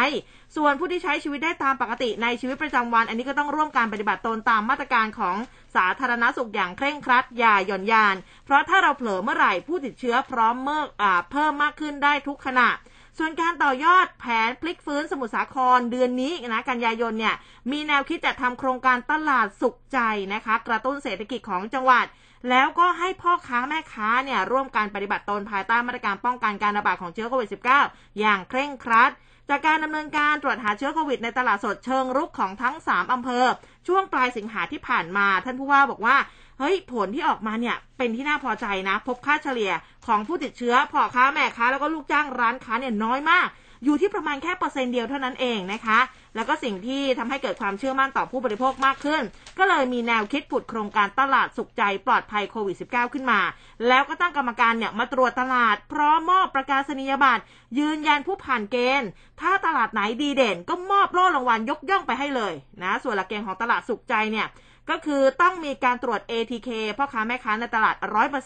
[0.55, 5.35] ส่วนผู้ที่ใช้ชีวิตได้ตามปกติในชีวิตประจำวัน อันนี้ก็ต้องร่วมการปฏิบัติตนตามมาตรการของ
[5.75, 12.69] สาธารณสุขอย่างเคร่งครัด อย่าหย่อนยาน เพราะถ้าเราเผลอเมื่อไหร่ผู้ติดเชื้อพร้อมเมื่ออเพิ่มมากขึ้นได้ทุกขณะ
[13.17, 17.35] ส่วนการต่อยอดแผนพลิกฟื้นสมุทรสาครเดือนนี้นะกันยายนเนี่ย
[17.71, 19.99] มีแนวคิดจะทำโครงการตลาดสุขใจ
[20.33, 22.05] นะคะ กระตุ้นเศรษฐกิจของจังหวัด
[22.49, 27.49] แล้วก็ให้พ่อค้าแม่ค้าเนี่ยร่วมการปฏิบัติตนภายใต้มาตรการป้องกันการระบาดของเชื้อโควิด
[27.83, 29.11] -19 อย่างเคร่งครัด
[29.49, 33.45] จากการดำเนินการตรวจหาเชื้อโควิดในตลาดสดเชิงรุกของทั้ง 3อำเภอ
[33.87, 36.17] ช่วงปลายสิงหาที่ผ่านมา ท่านผู้ว่าบอกว่า
[36.59, 39.71] เฮ้ยผลที่ออกมาเนี่ยเป็นที่น่าพอใจนะ พบค่าเฉลี่ย
[40.07, 43.47] ของผู้ติดเชื้อพ่อค้าแม่ค้าแล้วก็ลูกจ้างร้านค้าเนี่ยน้อยมาก
[43.83, 45.99] อยู่ที่ประมาณแค่เปอร์เซ็นต์เดียวเท่านั้นเองนะคะ
[46.35, 49.21] แล้วก็สิ่งที่ทำให้เกิดความเชื่อมั่นต่อผู้บริโภคมากขึ้น
[49.57, 53.39] ก็เลยมีแนวคิดผุดโครงการตลาดสุขใจปลอดภัยโควิด -19 ขึ้นมา
[53.87, 57.43] แล้วก็ตั้งกรรมการเนี่ยมาตรวจตลาด พร้อมมอบประกาศนียบัตร
[57.79, 59.09] ยืนยันผู้ผ่านเกณฑ์
[59.41, 64.47] ถ้าตลาดไหนดีเด่น ก็มอบโล่รางวัลยกย่องไปให้เลยนะ ส่วนหลักเกณฑ์ของตลาดสุขใจเนี่ย
[64.89, 67.95] ก็คือต้องมีการตรวจ ATK พ่อค้าแม่ค้าในตลาด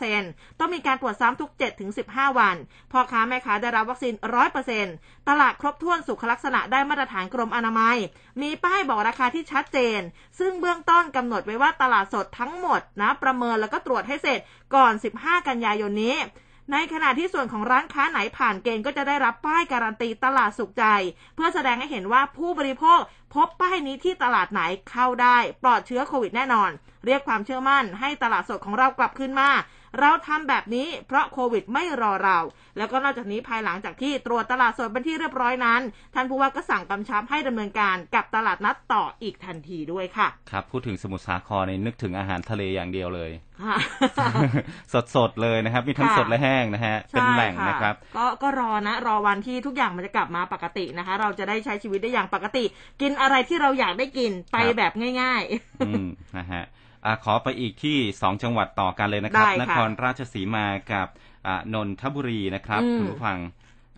[0.04, 1.50] 100%ต้องมีการตรวจซ้ำทุก
[1.94, 2.56] 7-15 วัน
[2.92, 4.14] พ่อค้าแม่ค้าได้รับวัคซีน
[4.72, 7.98] 100%ตลาดครบถ้วนสุขลักษณะได้มาตรฐานกรมอนามัย
[8.42, 10.00] มีป้ายบอกราคาที่ชัดเจน
[10.40, 14.40] ซึ่งเบื้องต้นกำหนดไว้ว่าตลาดสดทั้งหมดนะประเมินแล้วก็ตรวจให้เสร็จ
[14.76, 16.16] ก่อน 15 กันยายนนี้
[16.72, 20.86] ในขณะที่ส่วนของร้านค้าไหนผ่านเกณฑ์ก็จะได้รับป้ายการันตีตลาดสุขใจ
[21.36, 23.00] เพื่อแสดงให้เห็นว่าผู้บริโภค
[23.34, 26.72] พบป้ายนี้ที่ตลาดไหนเข้าได้ ปลอดเชื้อโควิดแน่นอน
[27.06, 29.50] เรียกความเชื่อมั่นให้ตลาดสดของเรากลับขึ้นมา
[30.00, 32.38] เราทำแบบนี้เพราะโควิดไม่รอเรา
[32.78, 35.82] แล้วก็นอกจากนี้ภายหลังจากที่ตรวจตลาดสดเป็นที่เรียบร้อยนั้น
[36.14, 43.32] ท่านผู้ว่าก็สั่งกำชับให้ดำเนินการกับตลาดนัดต่ออีกทันทีด้วยค่ะ ครับ พูดถึงสมุทรสาครในนึกถึงอาหารทะเลอย่างเดียวเลย
[43.64, 43.78] ค่ะ
[45.16, 52.64] สดๆเลยนะครับ มีทั้งค่ะสดและแห้งนะฮะ เป็นแหล่งใช่นะครับ ก็ก็รอนะ รอวันที่ทุกอย่างมันจะกลับมาปกตินะคะ เราจะได้ใช้ชีวิตได้อย่างปกติ
[53.02, 55.44] กินอะไรที่เราอยากได้กินไปครับแบบง่าย
[55.88, 56.64] อืมนะฮะ
[57.06, 61.08] อะขอไปอีกที่สองจังหวัดต่อกันเลยนะครับได้ค่ะนครราชสีมากับ
[61.48, 63.40] อ่านนทบุรีนะครับอืมคุณผู้ฟัง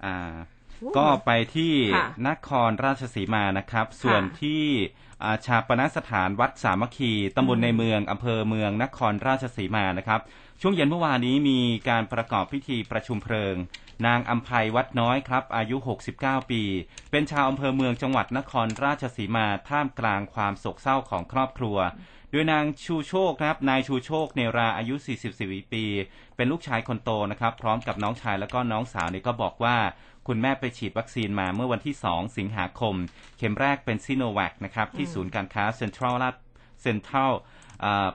[0.06, 4.64] อ่าๆก็ไปที่ค่ะนครราชสีมานะครับ ส่วนที่
[5.24, 10.22] อ่าชาปนสถานวัดสามัคคีตำบลอืมในเมืองอำเภอเมืองนครราชสีมานะครับ
[10.62, 13.56] ช่วงเย็นเมื่อวานนี้มีการประกอบพิธีประชุมเพลิง
[14.06, 15.78] นางอัมภัยวัดน้อยครับ อายุ
[16.16, 16.62] 69 ปี
[17.12, 21.78] เป็นชาวอำเภอเมืองจังหวัดนครราชสีมาท่ามกลางความโศกเศร้าของครอบครัว
[22.36, 24.96] โดยนางชูโชคนะครับ นายชูโชคเนราอายุ
[25.34, 25.84] 44 ปี
[26.36, 29.78] เป็นลูกชายคนโตนะครับ พร้อมกับน้องชายแล้วก็น้องสาวเนี่ยก็บอกว่า
[30.28, 32.96] คุณแม่ไปฉีดวัคซีนมาเมื่อวันที่ 2 สิงหาคม
[33.38, 36.36] เข็มแรกเป็นซิโนแวคนะครับ ที่ศูนย์การค้าเซ็นทรัลลาด
[36.82, 37.32] เซ็นทรัล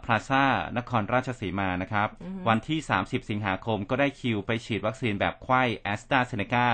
[0.05, 0.45] พลาซ่า
[0.79, 2.09] นครราชสีมานะครับ
[2.49, 6.69] วันที่ 30 สิงหาคมก็ได้คิวไปฉีดวัคซีนแบบไข้แอสตราเซเนกา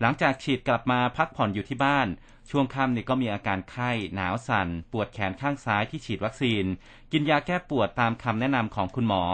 [0.00, 2.08] หลังจากฉีดกลับมาพักผ่อนอยู่ที่บ้าน
[2.50, 6.64] ช่วงค่ำนี่ก็มีอาการไข้ หนาวสั่น ปวดแขนข้างซ้ายที่ฉีดวัคซีน
[7.12, 9.24] กินยาแก้ปวดตามคำแนะนำของคุณหมอ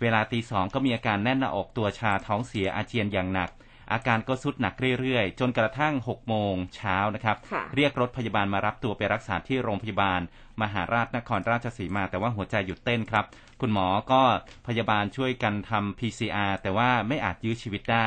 [0.00, 3.50] เวลาตีสองก็มีอาการแน่นหน้าอกตัวชาท้องเสียอาเจียนอย่างหนัก
[3.92, 10.20] อาการก็สุดหนักเรื่อยๆ จนกระทั่ง 6 โมงเช้านะครับค่ะเรียกรถพยาบาลมารับตัวไปรักษาที่โรงพยาบาล
[10.62, 13.24] มหาราชนครราชสีมา แต่ว่าหัวใจหยุดเต้นครับ
[13.60, 14.22] คุณหมอก็
[14.66, 18.06] พยาบาลช่วยกันทำ PCR แต่ว่าไม่อาจยื้อชีวิตได้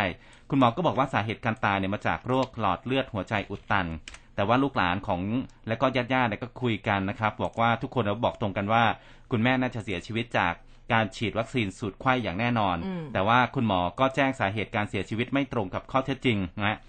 [0.49, 3.87] คุณหมอก็บอกว่าสาเหตุการตายเนี่ยมาจากโรคหลอดเลือดหัวใจอุดตัน
[4.35, 5.21] แต่ว่าลูกหลานของ
[5.67, 8.83] และก็ญาติญาติๆเนี่ยก็คุยกันนะครับ บอกว่าทุกคนบอกตรงกันว่า
[9.31, 10.53] คุณแม่น่าจะเสียชีวิตจาก
[10.93, 16.79] การฉีดวัคซีนสูตรไข้อย่างแน่นอนอืมแต่ว่าคุณหมอก็แจ้งสาเหตุการเสียชีวิตไม่ตรงกับข้อเท็จจริงนะ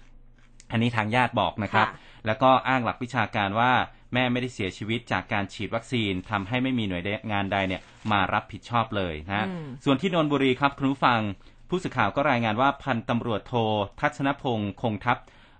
[0.71, 3.71] อันนี้ทางญาติบอกนะครับค่ะแล้วก็อ้างหลักวิชาการว่า
[4.13, 7.81] แม่ไม่ได้เสียชีวิตจากการฉีดวัคซีนทำให้ไม่มีหน่วยงานใดเนี่ย
[8.11, 11.19] มารับผิดชอบเลยนะอืมส่วนที่นนทบุรีครับคุณผู้ฟัง
[11.69, 13.53] ผู้สื่อข่าวก็รายงานว่าพันตำรวจโท
[13.99, 15.17] ทัศนพงศ์คงทัพ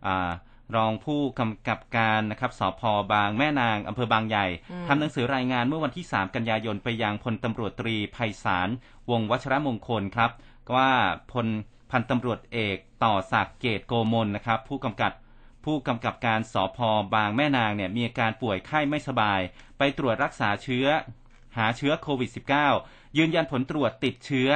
[0.08, 0.30] อา
[0.76, 2.82] รองผู้กำกับการนะครับสพ
[3.14, 8.70] บางแม่นางอำเภอบางใหญ่อืมทำหนังสือรายงานเมื่อวันที่ 3 กันยายนไปยังพลตำรวจตรีไพศาล
[9.10, 10.32] วงศ์วัชรมงคลครับ
[10.76, 10.92] ว่า
[11.32, 11.48] พล
[11.92, 15.12] พันตำรวจเอกต่อศักดิ์เกตโกมลนะครับ ผู้กำกับ
[15.66, 16.80] ผู้กำกับการสพ
[17.16, 19.40] บางแม่นางเนี่ยมีอาการป่วยไข้ไม่สบาย
[19.78, 20.88] ไปตรวจรักษาเชื้อ
[21.58, 22.30] หาเชื้อโควิด
[22.74, 24.50] -19 ยืนยันผลตรวจติดเชื้อ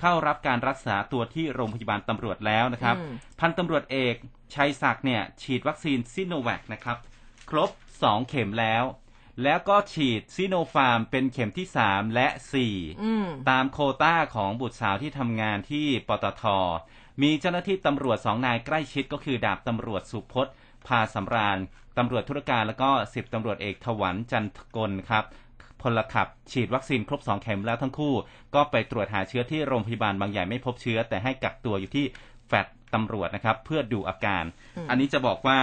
[0.00, 4.14] เข้ารับการรักษาตัวที่โรงพยาบาลตำรวจแล้วนะครับอืมพันตำรวจเอก
[4.54, 6.96] ชัยศักดิ์เนี่ยฉีดวัคซีนซิโนแวคนะครับ
[7.50, 8.84] ครบ 2 เข็มแล้ว
[9.42, 12.28] แล้วก็ฉีดซิโนฟาร์มเป็นเข็มที่ 3 และ
[12.66, 16.44] 4อืมตามโควต้าของบุตรสาวที่ทำงานที่ปตท
[17.22, 20.54] มีเจ้าหน้าที่ตำรวจสองนายใกล้ชิดก็คือดาบตำรวจสุพจน์
[20.86, 21.58] พาสำราญ
[21.98, 25.24] ตำรวจธุรการแล้วก็สิบตำรวจเอกถวันจันทกลครับ
[25.82, 28.14] พลขับ ฉีดวัคซีนครบ 2 เข็มแล้วทั้งคู่
[28.54, 32.04] ก็ไปตรวจหาเชื้อที่โรงพยาบาลบางใหญ่ไม่พบเชื้อ แต่ให้กักตัวอยู่ที่
[32.46, 34.44] แฟลตตำรวจนะครับ เพื่อดูอาการ
[34.76, 35.58] อืมอันนี้จะบอกว่า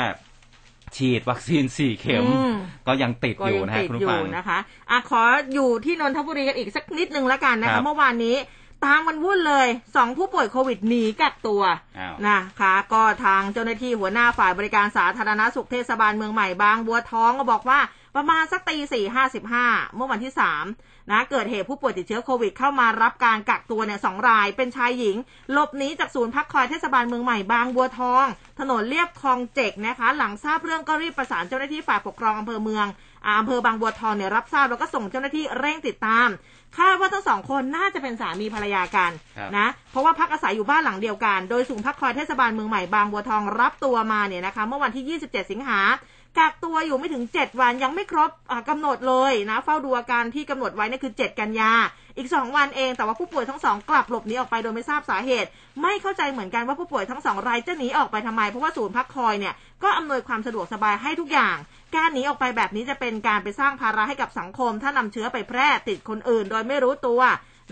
[0.98, 2.54] ฉีดวัคซีน4เข็มอืม
[2.88, 4.60] ก็ยังติดก็อยู่ยังนะฮะติดคุณอผู้ยู่ฟังนะคะ
[4.92, 5.22] อะขอ
[5.54, 8.36] อยู่ที่นนทบุรีกันอีกสักนิดนึงแล้วกันนะครัคะบเมื่อวานนี้
[8.86, 11.62] ตามมันวุ่นเลยสองผู้ป่วยโควิดหนีกักตัว
[12.00, 17.80] อ้าวนะคะ ก็ทางเจ้าหน้าที่หัวหน้าฝ่ายบริการสาธารณสุขเทศบาลเมืองใหม่บางบัวทองก็บอกว่า
[18.16, 20.66] ประมาณสักตีสี่ห้าสิบห้าเมื่อวันที่สาม
[21.12, 25.16] นะเกิดเหตุผู้ป่วยติดเชื้อโควิดเข้ามารับการกักตัวเนี่ยสองรายเป็นชายหญิง
[25.52, 28.26] หลบหนีจากศูนย์พักคอยเทศบาลเมืองใหม่บางบัวทอง
[28.60, 32.86] ถนนเลียบคลองเจกนะคะ หลังทราบเรื่องก็รีบประสานเจ้าหน้าที่ฝ่ายปกครองอำเภอเมือง
[33.26, 36.28] อ่าอำเภอบางบัวทองเนี่ยรับทราบแล้วก็ส่งเจ้าหน้าที่เร่งติดตาม
[36.78, 45.80] คาดว่าทั้งสองคนน่าจะเป็นสามีภรรยากันครับนะเพราะว่าพักอาศัยอยู่บ้านหลังเดียวกัน โดยศูนย์พักคอยเทศบาลเมืองใหม่บางบัวทองรับตัวมาเนี่ยนะคะ เมื่อวันที่ 27 สิงหา
[46.40, 51.72] กักตัวอยู่ไม่ถึง 7 วันยังไม่ครบอ่ากำหนดเลยนะเฝ้าดูอาการที่กำหนดไว้นี่คือ 7 กันยา
[52.18, 55.50] อีก 2 วันเองแต่ว่าผู้ป่วยทั้งสองกลับหลบหนีออกไปโดยไม่ทราบสาเหตุ
[55.82, 61.56] ไม่เข้าใจเหมือนกันว่าผู้ป่วยทั้งสองรายจะหนีออกไปทำไม เพราะว่าศูนย์พักคอยเนี่ยก็อำนวยความสะดวกสบายให้ทุกอย่าง
[61.96, 67.22] การหนีออกไปแบบนี้จะเป็นการไปสร้างภาระให้กับสังคม ถ้านำเชื้อไปแพร่ติดคนอื่น โดยไม่รู้ตัว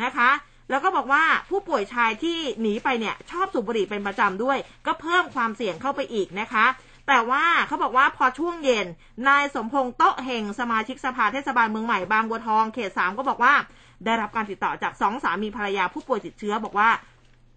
[0.04, 0.32] นะคะ
[0.69, 6.65] แล้วก็บอกว่าผู้ป่วยชายที่หนีไปเนี่ยชอบสูบบุหรี่เป็นประจำด้วย ก็เพิ่มความเสี่ยงเข้าไปอีกนะคะ
[7.08, 8.88] แต่ว่าเขาบอกว่าพอช่วงเย็น
[9.28, 13.54] นายสมพงษ์โต๊ะเฮงสมาชิกสภาเทศบาลเมืองใหม่บางบัวทองเขตสามก็บอกว่า
[14.06, 16.89] ได้รับการติดต่อจากสองสามีภรรยาผู้ป่วยติดเชื้อบอกว่า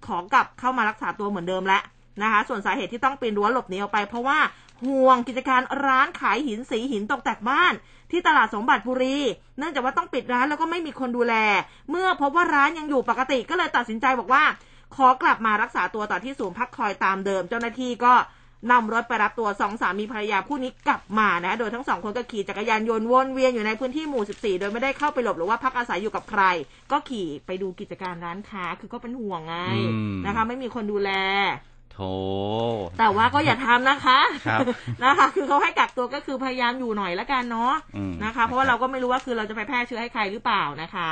[0.07, 1.83] ขอกลับเข้ามารักษาตัวเหมือนเดิมแล้ว
[2.23, 4.39] นะคะ ส่วนสาเหตุที่ต้องปีนรั้วหลบหนีออกไปเพราะว่า
[4.85, 7.73] ห่วงกิจการร้านขายหินสีหินตกแต่งบ้าน
[8.11, 9.17] ที่ตลาดสมบัติบุรี
[9.59, 11.35] เนื่องจากว่าต้องปิดร้านแล้วก็ไม่มีคนดูแล
[11.91, 14.45] เมื่อพบว่าร้านยังอยู่ปกติก็เลยตัดสินใจบอกว่า
[14.97, 18.15] ขอกลับมารักษาตัวต่อที่ศูนย์พักคอยตามเดิม เจ้าหน้าที่ก็
[18.71, 26.43] นำรถไปรับตัวสองสามีภรรยาคู่นี้กลับมานะ โดยทั้งสองคนก็ขี่จักรยานยนต์วนเวียนอยู่ในพื้นที่หมู่ 14 โดยไม่ได้เข้าไปหลบหรือว่าพักอาศัยอยู่กับใคร
[26.93, 29.57] ก็ขี่ไปดูกิจการร้านค้า คือก็เป็นห่วงไง
[29.93, 31.11] อืมนะคะ ไม่มีคนดูแล
[31.93, 32.01] โถ
[32.99, 34.61] แต่ว่าก็อย่าทำนะคะครับ
[35.05, 41.11] นะคะ คือเขาให้กักตัวก็คือพยายามอยู่หน่อยละกันเนาะอืมนะคะ เพราะว่าเราก็ไม่รู้ว่าคือเราจะไปแพร่เชื้อให้ใครหรือเปล่านะคะ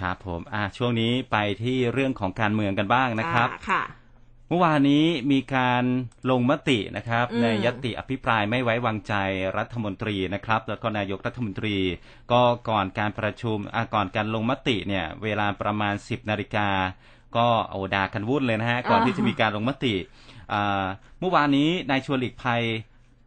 [0.00, 3.82] ครับผมอะช่วงนี้ไปที่เรื่องของการเมืองกันบ้างนะครับอ่าค่ะ
[4.48, 5.84] เมื่อวานนี้มีการ
[6.30, 9.14] ลงมตินะครับอืมในยติอภิปรายไม่ไว้วางใจ
[9.58, 11.76] รัฐมนตรีนะครับ แล้วก็นายกรัฐมนตรี
[12.32, 16.68] ก็ก่อนการประชุมอะก่อนการลงมติเนี่ย เวลาประมาณ 10นาฬิกา
[17.36, 19.94] ก็โอดากันวุ่นเลยนะฮะก่อนที่จะมีการลงมติ
[20.52, 20.84] อ่า
[21.20, 22.62] เมื่อวานนี้นายชวนหลีกภัย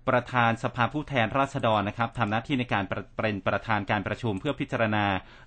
[0.09, 2.83] ประธานสภาผู้แทนราษฎรนะครับทำหน้าที่ในการ
[3.17, 5.05] เป็นประธานการประชุมเพื่อพิจารณา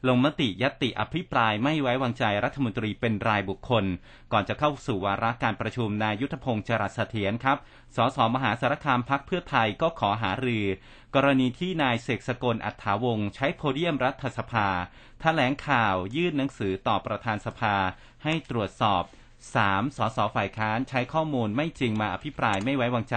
[0.09, 3.85] ลงมติยติอภิปรายไม่ไว้วางใจรัฐมนตรีเป็นรายบุคคล
[4.33, 7.59] ก่อนจะเข้าสู่วาระการประชุมนายยุทธพงศ์จรัสเสถียรครับ
[7.97, 10.67] สสมหาสารคามพักเพื่อไทยก็ขอหารือ
[11.15, 14.69] กรณีที่นายเสกสกลอัฏฐาวงศ์ใช้โพเดียมรัฐสภา
[15.21, 17.77] แถลงข่าวยื่นหนังสือต่อประธานสภา
[18.25, 19.05] ให้ตรวจสอบ
[19.51, 19.97] 3.
[19.97, 23.17] สสฝ่ายค้านใช้ข้อมูลไม่จริงมาอภิปรายไม่ไว้วางใจ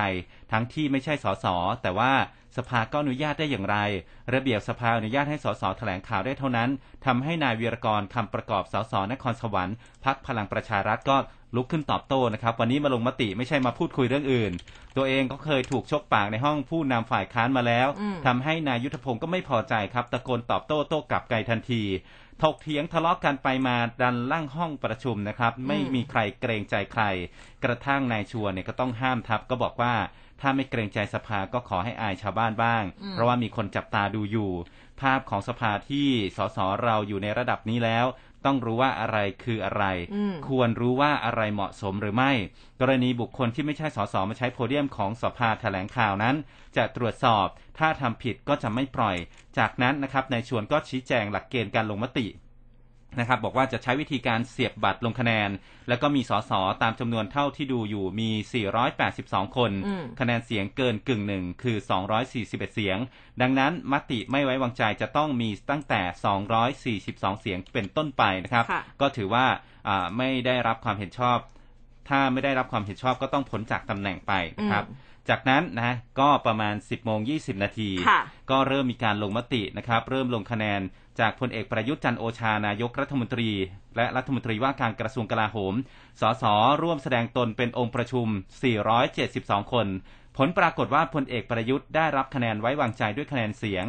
[0.52, 1.46] ทั้งที่ไม่ใช่สส
[1.82, 2.14] แต่ว่า
[2.58, 3.78] สภาก็อนุญาตได้อย่างไร
[4.34, 6.70] ระเบียบสภาอนุญาตให้สสแถลงข่าวได้เท่านั้น
[7.06, 11.18] ทำให้นายวีรกรคำประกอบสสนครสวรรค์พักพลังประชารัฐก็
[11.56, 14.52] ลุกขึ้นตอบโต้นะครับ วันนี้มาลงมติไม่ใช่มาพูดคุยเรื่องอื่น
[14.98, 21.84] ตัวเองก็เคยถูกชกปากในห้องผู้นำฝ่ายค้านมาแล้วอืมทำให้นายยุทธพงศ์ก็ไม่พอใจครับ ตะโกนตอบโต้โต้กลับไกลทันที
[22.44, 27.04] ถกเถียงทะเลาะกันไปมาดันล่างห้องประชุมนะครับ ไม่มีใครเกรงใจใคร
[27.64, 29.94] กระทั่งนายชัวร์เนี่ยก็ต้องห้ามทับก็บอกว่า
[30.42, 34.52] ถ้าไม่เกรงใจสภาก็ขอให้อายชาวบ้านบ้างอืมเพราะว่ามีคนจับตาดูอยู่
[35.02, 38.06] ภาพของสภาที่สสเราอยู่ในระดับนี้แล้ว
[38.46, 42.32] ต้องรู้ว่าอะไรคืออะไรอืมควรรู้ว่าอะไรเหมาะสมหรือไม่
[42.80, 46.36] กรณีบุคคลที่ไม่ใช่สสมาใช้โพเดียมของสภาแถลงข่าวนั้น
[46.78, 47.48] จะตรวจสอบ
[47.80, 49.16] ถ้าทำผิดก็จะไม่ปล่อย
[49.58, 52.28] จากนั้นนะครับนายชวนก็ชี้แจงหลักเกณฑ์การลงมติ
[53.20, 55.50] นะครับบอกว่าจะใช้วิธีการเสียบบัตรลงคะแนน
[55.90, 56.52] แล้วก็มีสส
[56.84, 58.30] ตามจำนวนเท่าที่ดูอยู่มี
[58.94, 61.78] 482 คนอืมคะแนนเสียงเกินกึ่งหนึ่งคือ
[62.26, 62.98] 241 เสียง
[63.42, 66.02] ดังนั้นมติไม่ไว้วางใจจะต้องมีตั้งแต่
[67.06, 69.46] 242 เสียงเป็นต้นไปนะครับค่ะก็ถือว่า
[69.88, 71.38] อ่าไม่ได้รับความเห็นชอบ
[72.10, 78.20] ถ้าไม่ได้รับความเห็นชอบก็ต้องพ้นจากตำแหน่งไปนะครับอืมจากนั้นนะก็ประมาณ 10โมง20 นาทีค่ะ
[78.52, 80.82] ก็เริ่มมีการลงมตินะครับ เริ่มลงคะแนน
[81.20, 83.50] จากพลเอกประยุทธ์จันโอชานายกรัฐมนตรี
[83.96, 85.74] และรัฐมนตรีว่าการกระทรวงกลาโหม
[86.22, 86.44] สส
[86.82, 88.28] ร่วมแสดงตนเป็นองค์ประชุม
[89.00, 89.88] 472 คน
[90.38, 93.86] ผลปรากฏว่าพลเอกประยุทธ์ได้รับคะแนนไว้วางใจด้วยคะแนนเสียง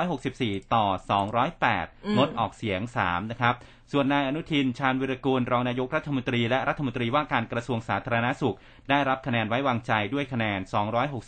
[0.00, 3.54] 264 ต่ออืม208 งดออกเสียง 3 นะครับ
[3.92, 8.56] ส่วนนายอนุทิน ชาญวิรกูล รองนายกรัฐมนตรีและรัฐมนตรีว่าการกระทรวงสาธารณสุข
[8.90, 10.60] ได้รับคะแนนไว้วางใจด้วยคะแนน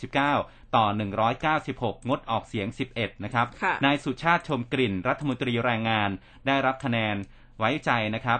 [0.03, 0.85] 269 ต่อ
[1.47, 6.09] 196 งดออกเสียง 11 นะครับค่ะนายสุชาติชมกลิ่น รัฐมนตรีแรงงาน
[6.47, 7.15] ได้รับคะแนน
[7.59, 8.39] ไว้ใจนะครับ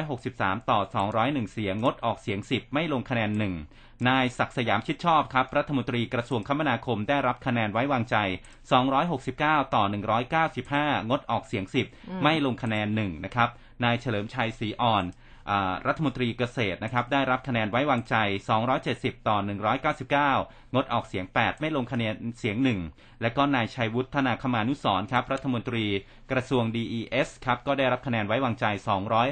[0.00, 0.80] 263 ต่อ
[1.14, 3.30] 201 เสียง งดออกเสียง 10 ไม่ลงคะแนน
[3.70, 8.16] 1 นายศักดิ์สยามชิดชอบครับ รัฐมนตรีกระทรวงคมนาคมได้รับคะแนนไว้วางใจ
[8.96, 9.84] 269 ต่อ
[10.46, 13.48] 195 งดออกเสียง 10 ไม่ลงคะแนน 1 นะครับ
[13.84, 15.04] นายเฉลิมชัยศรีอ่อน
[15.50, 18.16] อ่ารัฐมนตรีเกษตรนะครับได้รับคะแนนไว้วางใจ
[18.72, 19.38] 270 ต่อ
[20.06, 22.56] 199 งดออกเสียง 8 ไม่ลงคะแนนเสียง
[22.88, 25.84] 1 และก็นายชัยวุฒนาคมานุสรณ์ครับรัฐมนตรี
[26.32, 28.64] กระทรวง DES ครับก็ได้รับคะแนนไว้วางใจ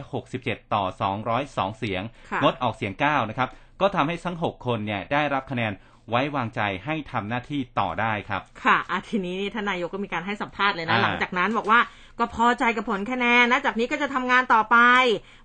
[0.05, 0.85] 267 ต่อ
[1.31, 3.49] 202 เสียงค่ะงดออกเสียง 9 นะครับ
[3.81, 5.73] ก็ทำให้ทั้ง 6 คนเนี่ยได้รับคะแนน
[6.11, 11.81] ไว้วางใจให้ทำหน้าที่ต่อได้ครับ ค่ะอาทีนี้นี่ท่านนายกก็มีการให้สัมภาษณ์เลยนะอ่าหลังจากนั้นบอกว่า
[12.19, 14.77] ก็พอใจกับผลคะแนนนะจากนี้ก็จะทำงานต่อไป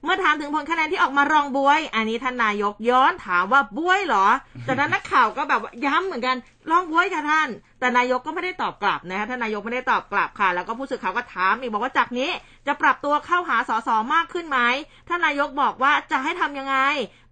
[0.03, 4.27] เมื่อถามถึงผลคะแนนที่ออกมารองบวย อันนี้ท่านนายกย้อนถามว่าบวยเหรอ
[4.67, 6.35] จากนั้นนักข่าวก็แบบว่าย้ำเหมือนกัน
[6.71, 7.49] รองบวยค่ะท่าน
[7.79, 12.29] แต่นายกก็ไม่ได้ตอบกลับนะคะท่านนายกไม่ได้ตอบกลับค่ะ แล้วก็ผู้สื่อข่าวก็ถามอีกบอกว่าจากนี้
[12.67, 14.59] จะปรับตัวเข้าหาสสมากขึ้นไหม
[15.07, 16.77] ท่านนายกบอกว่าจะให้ทำยังไง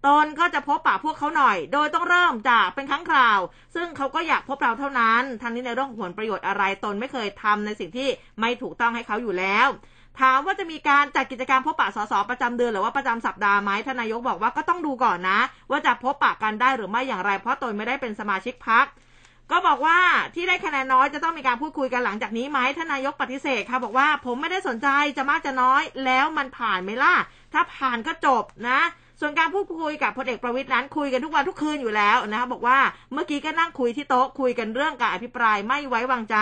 [0.06, 3.38] ตนก็จะพบปะพวกเขาหน่อย โดยต้องเริ่มจากเป็นครั้งคราว
[3.74, 8.08] ซึ่งเขาก็อยากพบเราเท่านั้นทั้งนี้ในเรื่องของผลประโยชน์อะไรตนไม่เคยทำในสิ่งที่
[8.40, 9.68] ไม่ถูกต้องให้เขาอยู่แล้ว
[10.20, 18.86] ถามว่าจะมีการจัดกิจกรรมพบปะสสประจำเดือนหรือว่าประจำสัปดาห์ไหมท่านนายกบอกว่าก็ต้องดูก่อนนะ ว่าจะพบปะกันได้หรือไม่อย่างไร เพราะตนไม่ได้เป็นสมาชิกพัก
[19.50, 19.98] ก็บอกว่า
[20.34, 27.14] ที่ได้คะแนนน้อยจะต้องมีการพูดคุยกันหลังจากนี้ไหมท่านนายกปฏิเสธค่ะ บอกว่าผมไม่ได้สนใจจะมากจะน้อย แล้วมันผ่านไหมล่ะ
[27.52, 28.80] ถ้าผ่านก็จบนะ
[29.20, 32.78] ส่วนการพูดคุยกับพลเอกประวิตยนั้นคุยกันทุกวันทุกคืนอยู่แล้วนะคะบอกว่า
[33.12, 36.36] เมื่อกี้ก็นั่งคุยที่โต๊ะคุยกันเรื่องการอภิปรายไม่ไว้วางใจ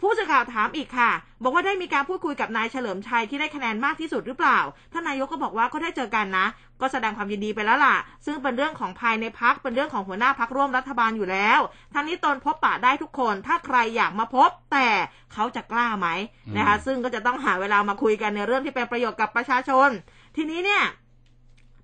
[0.00, 1.10] ผู้สื่อข่าวถามอีกค่ะ
[1.42, 4.58] บอกว่าได้มีการพูดคุยกับนายเฉลิมชัยที่ได้คะแนนมากที่สุดหรือเปล่า
[4.92, 6.46] ท่านนายกก็บอกว่าก็ได้เจอกันนะ
[6.80, 11.60] ก็แสดงความยินดีไปแล้วล่ะ ซึ่งเป็นเรื่องของภายในพักเป็นเรื่องของหัวหน้าพักร่วมรัฐบาลอยู่แล้ว
[11.94, 14.88] ทั้งนี้ตนพบปะได้ทุกคน ถ้าใครอยากมาพบ แต่
[15.32, 16.08] เขาจะกล้าไหม
[16.56, 19.88] นะคะซึ่งก็จะต้องหาเวลามาคุยกันในเรื่องที่เป็นประโยชน์กับประชาชน
[20.36, 20.82] ทีนี้เนี่ย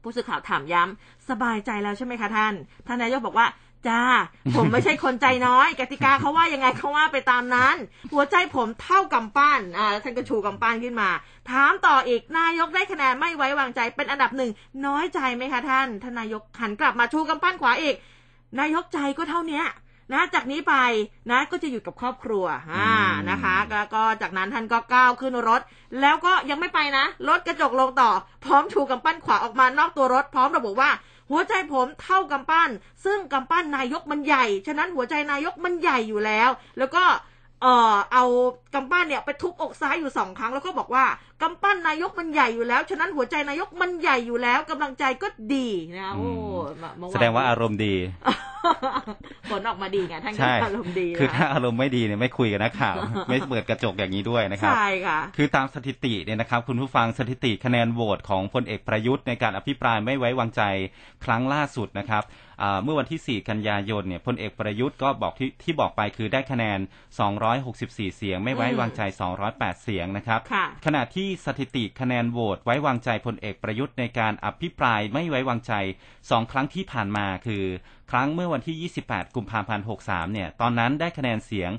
[0.03, 2.55] ผู้สื่อข่าวถามย้ำสบายใจแล้วใช่ไหมคะท่าน
[2.87, 3.47] ท่านนายกบอกว่า
[3.89, 4.01] จ้า
[4.57, 7.77] ผมไม่ใช่คนใจน้อย กติกาเขาว่ายังไงเขาว่าไปตามนั้น
[8.13, 11.11] หัวใจผมเท่ากำปั้นอ่าท่านก็ชูกำปั้นขึ้นมา
[11.51, 14.51] ถามต่ออีกนายกได้คะแนนไม่ไว้วางใจเป็นอันดับหนึ่ง
[14.87, 17.97] น้อยใจไหมคะท่านท่านนายกหันกลับมาชูกำปั้นขวาอีก
[18.61, 19.67] นายกใจก็เท่าเนี้ย
[20.13, 20.75] นะจากนี้ไป
[21.31, 22.91] นะก็จะอยู่กับครอบครัวอ่า
[23.31, 25.61] นะคะแล้วก็จากนั้นท่านก็ก้าวขึ้นรถ
[26.01, 28.11] แล้วก็ยังไม่ไปนะ รถกระจกลงต่อ
[28.45, 30.91] พร้อมชูกำปั้นขวาออกมานอกตัวรถ พร้อมระบุว่า
[31.31, 32.71] หัวใจผมเท่ากำปั้น
[33.05, 37.05] ซึ่งกำปั้นนายกมันใหญ่ ฉะนั้นหัวใจนายกมันใหญ่อยู่แล้ว แล้วก็
[37.63, 38.25] เออเอา
[38.77, 41.05] กำปั้นเนี่ยไปทุบอกซ้ายอยู่สองครั้งแล้วก็บอกว่า
[41.43, 46.29] กำปั้นนายกมันใหญ่อยู่แล้ว ฉะนั้นหัวใจนายกมันใหญ่อยู่แล้วกำลังใจก็ดีนะโอ้
[46.97, 47.95] เมื่อนแสดงว่าอารมณ์ดี
[49.51, 52.97] ผลออกมาดีไงท่านก็ใช่อารมณ์ดีคือนะถ้าอารมณ์ไม่ดีเนี่ยไม่คุยกับนักข่าว
[53.29, 60.63] ไม่เปิดกระจกอย่างนี้ด้วยนะครับใช่ค่ะคือตามสถิติเนี่ยนะครับ คุณผู้ฟังสถิติคะแนนโหวตของพลเอกประยุทธ์ในการอภิปรายไม่ไว้วางใจ
[61.25, 62.25] ครั้งล่าสุดนะครับ
[62.63, 66.79] อ่าเมื่อวันที่ 4 กันยายนเนี่ยพลเอกประยุทธ์ก็บอกที่ที่บอกไปคือได้คะแนน
[67.47, 69.01] 264 เสียงไม่ไว้วางใจ
[69.43, 75.73] 208 เสียงนะครับค่ะขณะที่สถิติคะแนนโหวตไว้วางใจพลเอกประยุทธ์ในการอภิปรายไม่ไว้วางใจ
[76.31, 77.65] สองครั้งที่ผ่านมาคือ
[78.11, 81.71] ครั้งเมื่อวันที่ 28 กุมภาพันธ์ 63 เนี่ย ตอนนั้นได้คะแนนเสียง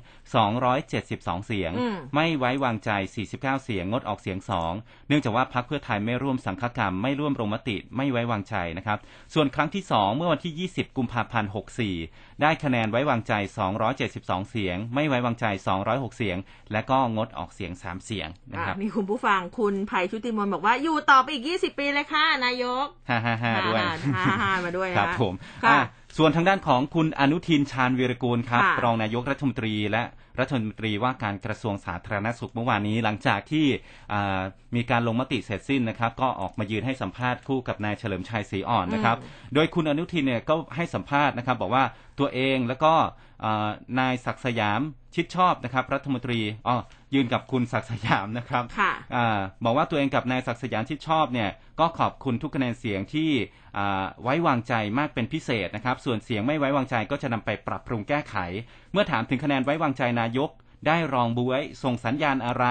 [0.70, 2.90] 272 เสียงอืมไม่ไว้วางใจ
[3.26, 4.38] 49 เสียง งดออกเสียง
[4.72, 8.98] 2 เนื่องจากว่าพรรคเพื่อไทยไม่ร่วมสังฆกรรม ไม่ร่วมลงมติ ไม่ไว้วางใจนะครับ
[9.34, 11.50] ส่วนครั้งที่ 2 เมื่อวันที่ 20 กุมภาพันธ์
[11.94, 13.32] 64 ได้คะแนนไว้วางใจ
[13.92, 15.46] 272 เสียง ไม่ไว้วางใจ
[15.82, 16.36] 206 เสียง
[16.72, 22.86] และก็งดออกเสียง 3 เสียงนะครับอะมีคุณผู้ฟังคุณไผ่ชุติมนต์บอกว่าอยู่ต่อไปอีก 20 ปีเลยค่ะ นายก
[23.28, 23.80] 555ด้วย
[24.16, 25.80] ฮ่าฮ่ามาด้วยนะครับผมค่ะอะ
[26.16, 30.02] ส่วนทางด้านของคุณอนุทินชาญวีรกูลครับค่ะรองนายกรัฐมนตรีและ
[30.40, 33.66] รัฐมนตรีว่าการกระทรวงสาธารณสุขเมื่อวานนี้ หลังจากที่
[34.12, 34.40] อ่า
[34.76, 39.16] มีการลงมติเสร็จสิ้นนะครับ ก็ออกมายืนให้สัมภาษณ์คู่กับนายเฉลิมชัยศรีอ่อนนะครับ
[39.54, 41.84] โดยคุณอนุทินเนี่ยก็ให้สัมภาษณ์นะครับ บอกว่า
[42.20, 42.94] ตัวเองแล้วก็
[43.44, 44.80] อ่านายศักดิ์สยาม
[45.14, 46.76] ชิดชอบนะครับ รัฐมนตรีอ๋อ
[47.14, 51.50] ยืนกับคุณศักดิ์สยามนะครับค่ะอาบอกว่าตัวเองกับนายศักดิ์สยามที่ชอบเนี่ย
[51.80, 53.30] ก็ขอบคุณทุกคะแนนเสียงที่
[53.76, 58.36] อ่าไว้วางใจมากเป็นพิเศษนะครับ ส่วนเสียงไม่ไว้วางใจก็จะนำไปปรับปรุงแก้ไข
[58.92, 60.50] เมื่อถามถึงคะแนนไว้วางใจนายก
[60.86, 62.64] ได้รองบวยส่งสัญญาณอะไร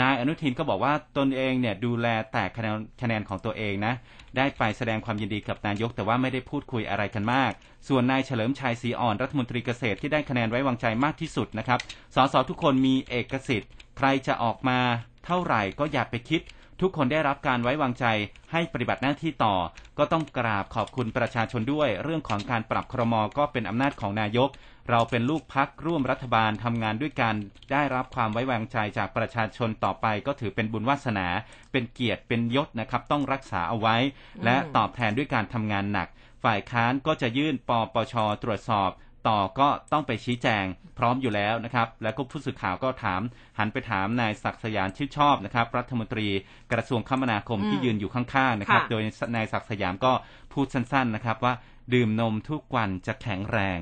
[0.00, 3.94] นายอนุทินก็บอกว่าตนเองเนี่ยดูแลแต่คะแนนคะแนนของตัวเองนะ
[4.36, 7.52] ได้ไปแสดงความยินดีกับนายกแต่ว่าไม่ได้พูดคุยอะไรกันมาก
[7.88, 11.78] ส่วนนายเฉลิมชัยศรีอ่อนรัฐมนตรีเกษตรที่ได้คะแนนไว้วางใจมากที่สุดนะครับ
[12.14, 14.78] สสทุกคนมีเอกสิทธิ์ ใครจะออกมา
[15.26, 16.40] เท่าไหร่ก็อย่าไปคิด
[16.80, 18.04] ทุกคนได้รับการไว้วางใจ
[18.52, 19.54] ให้ปฏิบัติหน้าที่ต่อ
[19.98, 24.48] ก็ต้องกราบขอบคุณประชาชนด้วย เรื่องของการปรับครมก็เป็นอำนาจของนายก
[24.90, 27.34] เราเป็นลูกพักร่วมรัฐบาลทำงานด้วยกัน
[27.72, 31.26] ได้รับความไว้วางใจจากประชาชนต่อไป ก็ถือเป็นบุญวาสนา
[31.72, 33.96] เป็นเกียรติเป็นยศนะครับ ต้องรักษาเอาไว้
[34.44, 36.08] และตอบแทนด้วยการทำงานหนัก
[36.44, 38.90] ฝ่ายค้านก็จะยื่นปปชตรวจสอบ
[39.28, 40.64] ต่อก็ต้องไปชี้แจง
[40.98, 43.20] พร้อมอยู่แล้วนะครับ แล้วก็ผู้สื่อข่าวก็ถาม
[43.58, 46.28] หันไปถามนายศักดิ์สยามชื่นชอบนะครับ รัฐมนตรี
[46.72, 49.02] กระทรวงคมนาคมที่ยืนอยู่ข้างๆนะครับค่ะโดย
[49.36, 50.12] นายศักดิ์สยามก็
[50.52, 51.54] พูดสั้นๆนะครับว่า
[51.94, 53.78] ดื่มนมทุกวันจะแข็งแรง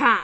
[0.00, 0.16] ค่ะ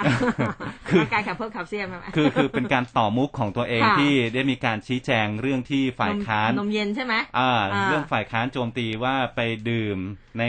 [0.89, 9.99] คือร่างกายแคบเพิ่มแคลเซียมใช่ไหมคือคือเป็นการต่อมุกของตัวเองค่ะที่ได้มีการชี้แจงเรื่องที่ฝ่ายค้านนมเย็นใช่ไหมอ่าอ่าเรื่องฝ่ายค้านโจมตีว่าไปดื่ม
[10.39, 10.45] ใน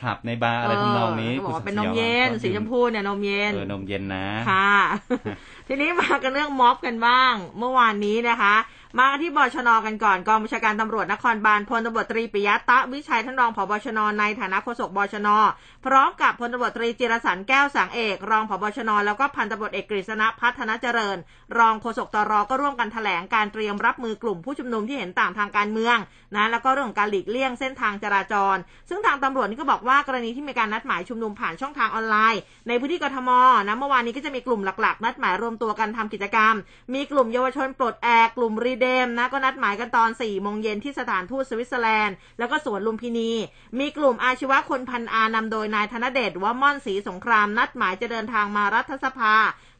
[0.00, 4.74] ผับในบาร์อะไรทำนองนี้เบอกว่าคุณเป็นนศัมกดิ์สเย็นก็สีชมพูเนี่ยนมเย็นเออนมเย็นนะค่ะ
[5.68, 8.56] ทีนี้มากันเรื่องม็อบกันบ้าง เมื่อวานนี้นะคะ
[8.98, 15.28] มากันที่บชนกันก่อนกองบัญชาการตำรวจนครบาลพลตำรวจตรีปิยะตะวิชัยท่านรองผบชนในฐานะโฆษกบชน
[15.84, 21.16] พร้อมกับพลตำรวจตรีจิรสันแก้วสังเอก รองผบชน แล้วก็พันตำรวจเอกกฤษณะพัฒนเจริญ
[21.58, 25.96] รองโฆษกตรก็ร่วมกันแถลงการเตรียมรับมือกลุ่มผู้ชุมนุมที่เห็นต่างทางการเมือง
[26.36, 28.56] นะแล้วก็เรื่องของการหลีกเลี่ยงเส้นทางจราจร
[28.88, 33.30] ซึ่งทางตำรวจนี่ก็บอกว่ากรณีที่มีการนัดหมายชุมนุมผ่านช่องทางออนไลน์ ในพื้นที่กทม
[33.68, 36.54] นะเมื่อวานนี้ก็จะมีกลุ่มหลักๆ นัดหมายรวมตัวกันทำกิจกรรม
[36.94, 43.30] มีกลุ่มเยาวชนปลดแอกกลุ่มรีเดมนะก็นัดหมายกันตอน4โมงเย็นที่สถานทูตสวิตเซอร์แลนด์แล้วก็สวนลุมพินี
[43.78, 49.34] มีกลุ่มอาชีวะคนพันอานำโดยนายธนเดชว่าม่อนศรีสงคราม นัดหมายจะเดินทางมารัฐสภา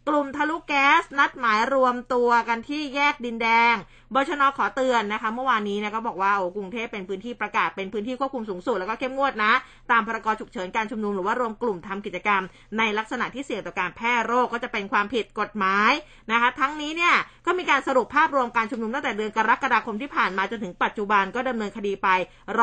[0.08, 3.74] กลุ่มทะลุแก๊สนัดหมายรวมตัวกันที่แยกดินแดง
[4.14, 9.52] บชนขอเตือนนะคะ เมื่อวานนี้นะก็บอกว่าโอ้กรุงเทพเป็นพื้นที่ประกาศเป็นพื้นที่ควบคุมสูงสุดแล้วก็เข้มงวดนะ
[9.90, 12.42] ตามพรกฉุกเฉินการชุมนุมหรือว่ารวมกลุ่มทำกิจกรรม
[12.78, 15.92] ในลักษณะที่เสี่ยงต่อการแพร่โรคก็จะเป็นความผิดกฎหมาย
[16.32, 17.14] นะคะ ทั้งนี้เนี่ย
[17.46, 22.08] ก็มีการสรุปภาพรวมการชุมนุมตั้งแต่เดือนกรกฎาคมที่ผ่านมาจนถึงปัจจุบันก็ดำเนินคดีไป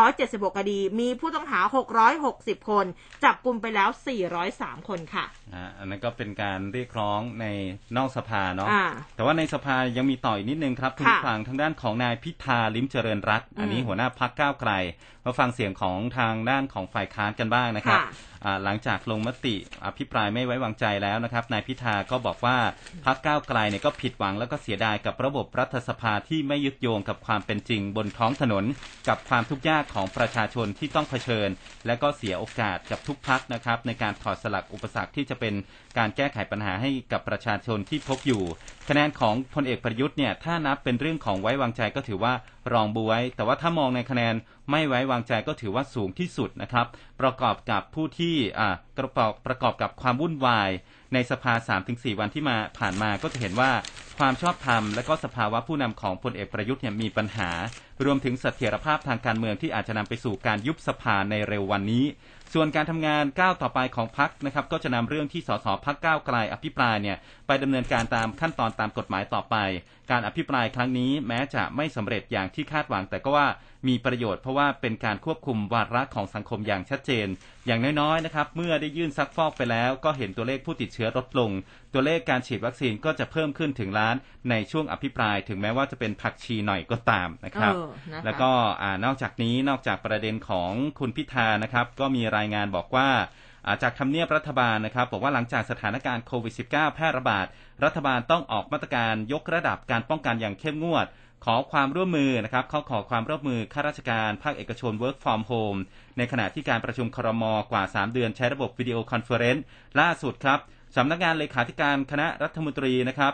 [0.01, 1.59] 176 คดี มีผู้ต้องหา
[2.15, 2.85] 660 คน
[3.23, 3.89] จับกลุ่มไปแล้ว
[4.39, 7.45] 403 คนค่ะอ่าอันนั้นก็เป็นการเรียกร้องใน
[7.97, 8.83] นอกสภาเนาะอ่า
[9.15, 14.71] แต่ว่าในสภายังมีต่ออีกนิดนึงครับคุณค่ะผู้ฟังทางด้านของนายพิธาลิ้มเจริญรัตน์อันนี้อืมหัวหน้าพักก้าวไกล
[15.25, 18.30] มาฟังเสียงของทางด้านของฝ่ายค้านกันบ้างนะครับค่ะอ่า
[18.63, 22.57] หลังจากลงมติอภิปรายไม่ไว้วางใจแล้วนะครับนายพิธาก็บอกว่า
[23.05, 28.65] พักก้าวไกลเนี่ยก็ผิดหวังแล้วก็เสียดายกับระบบรัฐสภาที่ไม่ยึดโยงกับความเป็นจริงบนท้องถนน
[29.07, 31.49] กับความทุกข์ยากของประชาชนที่ต้องเผชิญ
[31.85, 35.53] และก็เสียโอกาสกับทุกพักนะครับในการถอดสลักอุปสรรคที่จะเป็น
[35.97, 38.43] การแก้ไขปัญหาให้กับประชาชนที่พบอยู่
[38.89, 42.33] คะแนนของพลเอกประยุทธ์เนี่ยถ้านับเป็นเรื่องของไว้วางใจก็ถือว่า
[42.73, 44.35] รองบวยแต่ว่าถ้ามองในคะแนน
[44.71, 46.87] ไม่ไว้วางใจก็ถือว่าสูงที่สุดนะครับ
[47.21, 50.69] ประกอบกับผู้ที่อ่าประปอกประกอบกับความวุ่นวาย
[51.13, 51.53] ในสภา
[51.87, 53.71] 3-4 วันที่มาผ่านมาก็จะเห็นว่า
[54.17, 57.49] ความชอบธรรมและก็สภาวะผู้นำของพลเอกประยุทธ์เนี่ยมีปัญหา
[58.05, 62.05] รวมถึงเสถียรภาพทางการเมืองที่อาจจะนำไปสู่การยุบสภาในเร็ววันนี้
[62.53, 69.55] ส่วนการทำงานก้าวต่อไปของพักนะครับ ก็จะนำเรื่องที่สสพักก้าวไกลอภิปรายเนี่ยไปดำเนินการตามขั้นตอนตามกฎหมายต่อไป
[70.11, 73.47] การอภิปรายครั้งนี้แม้จะไม่สำเร็จอย่างที่คาดหวัง แต่ก็ว่า
[73.87, 77.27] มีประโยชน์เพราะว่าเป็นการควบคุมวาระของสังคมอย่างชัดเจน
[77.67, 81.51] อย่างน้อยๆนะครับเมื่อได้ยื่นซักฟอกไปแล้ว ก็เห็นตัวเลขผู้ติดเชื้อลดลง
[81.93, 84.15] ตัวเลขการฉีดวัคซีนก็จะเพิ่มขึ้นถึงล้าน
[84.49, 88.51] ในช่วงอภิปราย ถึงแม้ว่าจะเป็นผักชีหน่อยก็ตามนะครับเออนะคะแล้วก็
[88.83, 93.09] อ่านอกจากนี้นอกจากประเด็นของคุณพิธานะครับก็มีรายงานบอกว่า
[93.65, 97.45] อ่าจากทำเนียบรัฐบาลนะครับบอกว่าหลังจากสถานการณ์โควิด -19 แพร่ระบาด
[97.83, 101.05] รัฐบาลต้องออกมาตรการยกระดับการป้องกันอย่างเข้มงวด
[101.45, 105.79] ขอความร่วมมือนะครับเขาขอความร่วมมือข้าราชการภาคเอกชน work from home
[106.17, 109.63] ในขณะที่การประชุมครมกว่า 3 เดือนใช้ระบบ video conference
[109.99, 110.59] ล่าสุดครับ
[110.95, 113.33] สำนักงานเลขาธิการคณะรัฐมนตรีนะครับ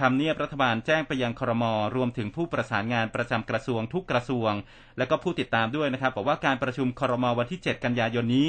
[0.00, 1.64] ทำเนียบรัฐบาลแจ้งไปยังครม
[1.96, 4.52] รวมถึงผู้ประสานงานประจำกระทรวงทุกกระทรวง
[4.98, 8.48] และก็ผู้ติดตามด้วยนะครับบอกว่าการประชุมครมวันที่ 7 กันยายนนี้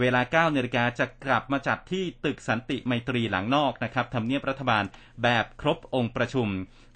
[0.00, 4.84] เวลา9นาฬิกาจะกลับมาจัดที่ตึกสันติไมตรีหลังนอกนะครับทำเนียบรัฐบาล
[5.22, 6.48] แบบครบองค์ประชุม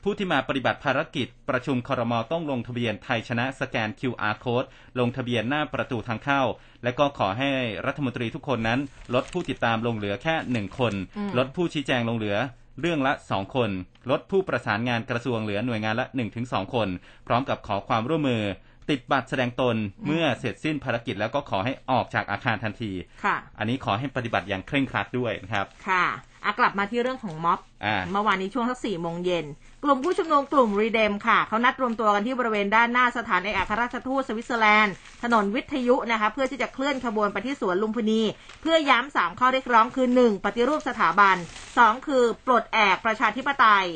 [0.03, 6.43] ผู้ที่มาปฏิบัติภารกิจ ประชุมครมต้องลงทะเบียนไทยชนะสแกน QR code ลงทะเบียนหน้าประตูทางเข้า
[6.83, 7.51] และก็ขอให้
[7.87, 8.81] รัฐมนตรีทุกคนนั้น
[9.15, 12.37] ลดผู้ติดตามลงเหลือแค่หนึ่งคนอืมลดผู้ชี้แจงลงเหลือ
[12.81, 13.71] เรื่องละ2คน
[14.11, 16.07] ลดผู้ประสานงานกระทรวงเหลือหน่วยงานละ
[16.41, 16.89] 1-2คน
[17.27, 18.43] พร้อมกับขอความร่วมมือ
[18.91, 19.77] ติดบัตรแสดงตน
[20.07, 22.93] เมื่อเสร็จสิ้นภารกิจแล้วก็ขอให้ออกจากอาคารทันที
[23.25, 26.07] ค่ะ อันนี้ขอให้ปฏิบัติอย่างเคร่งครัดด้วยนะครับ ค่ะ
[26.45, 29.47] อะกลับมาที่เรื่องของม็อบอ่าเมื่อวานนี้ช่วงสักสี่โมงเย็น
[29.85, 38.23] กลุ่มผู้ชุมนุมกลุ่มรีเดมค่ะ เขานัดรวมตัวกันที่บริเวณด้านหน้าสถานเอกอัครราชทูตสวิตเซอร์แลนด์ ถนนวิทยุนะคะ เพื่อที่จะเคลื่อนขบวนไปที่สวนลุมพินี
[38.63, 40.45] เพื่อย้ำสามข้อเรียกร้องคือ 1.
[40.45, 41.37] ปฏิรูปสถาบัน
[41.73, 42.07] 2.
[42.07, 43.87] คือปลดแอกประชาธิปไตย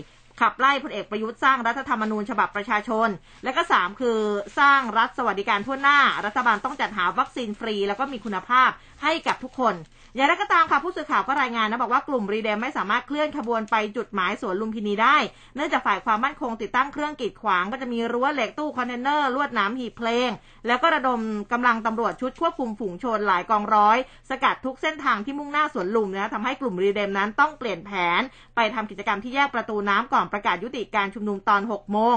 [0.41, 3.09] ขับไล่พลเอกประยุทธ์สร้างรัฐธรรมนูญฉบับประชาชน
[3.45, 4.19] และก็ 3 คือ
[4.59, 8.71] สร้างรัฐสวัสดิการทั่วหน้า รัฐบาลต้องจัดหาวัคซีนฟรี แล้วก็มีคุณภาพ
[9.03, 9.75] ให้กับทุกคน
[10.17, 15.17] อย่างไรก็ตามค่ะผู้สื่อข่าวก็รายงานนะบอกว่ากลุ่มรีเดมไม่สามารถเคลื่อนขบวนไปจุดหมายสวนลุมพินีได้
[15.55, 20.31] เนื่องจากฝ่ายความมั่นคงติดตั้งเครื่องกีดขวางก็จะมีรั้วเหล็กตู้คอนเทนเนอร์ลวดหนามหีบเพลง
[20.67, 21.21] แล้วก็ระดม
[21.53, 23.99] กำลังตำรวจชุดควบคุมฝูงชนหลายกองร้อย
[24.31, 28.21] สกัดทุกเส้นทางที่มุ่งหน้าสวนลุมนะทำให้กลุ่มรีเดมนั้นต้องเปลี่ยนแผน
[28.57, 32.17] ไปทำกิจกรรมที่แยกประตูน้ำก่อนประกาศยุติการชุมนุมตอน6โมง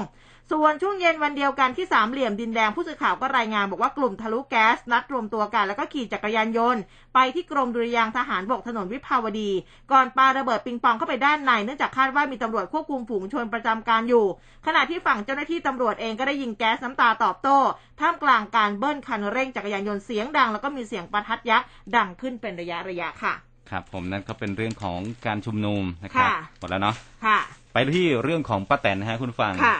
[0.53, 6.81] ส่วนช่วงเย็นวันเดียวกันที่สามเหลี่ยมดินแดงผู้สื่อข่าวก็รายงานบอกว่ากลุ่มทะลุแก๊สนัดรวมตัวกัน แล้วก็ขี่จักรยานยนต์
[7.13, 9.51] ไปที่กรมดุริยางค์ทหารบกถนนวิภาวดี
[9.91, 14.25] ก่อนปาระเบิดปิงปองเข้าไปด้านในเนื่องจากคาดว่ามีตำรวจควบคุมฝูงชนประจำการอยู่
[14.65, 17.57] ขณะที่ฝั่งเจ้าหน้าที่ตำรวจเองก็ได้ยิงแก๊สน้ำตาตอบโต้
[17.99, 23.33] ท่ามกลางการเบิ้ลคันเร่งจักรยานยนต์เสียงดัง แล้วก็มีเสียงประทัดยักษ์ดังขึ้นเป็นระยะระยะค่ะ
[23.69, 26.95] ครับผมนั่นก็เป็นเรื่องของการชุมนุมนะครับค่ะหมดแล้วเนาะ
[27.25, 27.39] ค่ะ
[27.73, 29.77] ไปที่เรื่องของป้าแตนนะฮะคุณผู้ฟังค่ะ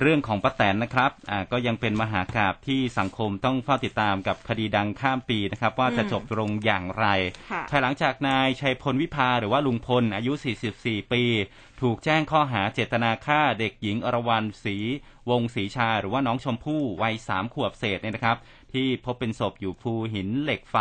[0.00, 7.06] เรื่องของป้าแตนนะครับอ่าก็ยังเป็นมหากราบที่สังคมต้องเฝ้าติดตามกับคดีดังข้ามปีนะครับ ว่าจะอืมจบลงอย่างไร
[7.50, 10.32] ค่ะภายหลังจากนายชัยพลวิภาหรือว่าลุงพลอายุ
[10.72, 11.22] 44 ปี
[11.80, 14.76] ถูกแจ้งข้อหาเจตนาฆ่าเด็กหญิงอรวรรณศรี
[15.30, 18.36] วงศรีชา หรือว่าน้องชมพู่วัยสามขวบเศษเนี่ยนะครับ
[18.74, 20.76] ที่พบเป็นศพอยู่ภูหินเหล็กไฟ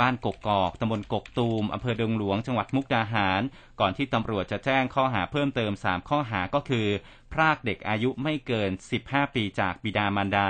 [0.00, 3.42] บ้านกกอกตำบลกกตูมอำเภอดงหลวงจังหวัดมุกดาหาร
[3.80, 6.86] ก่อนที่ตำรวจจะแจ้งข้อหาเพิ่มเติม 3 ข้อหาก็คือ
[7.32, 8.70] พรากเด็กอายุไม่เกิน
[9.02, 10.48] 15 ปีจากบิดามารดา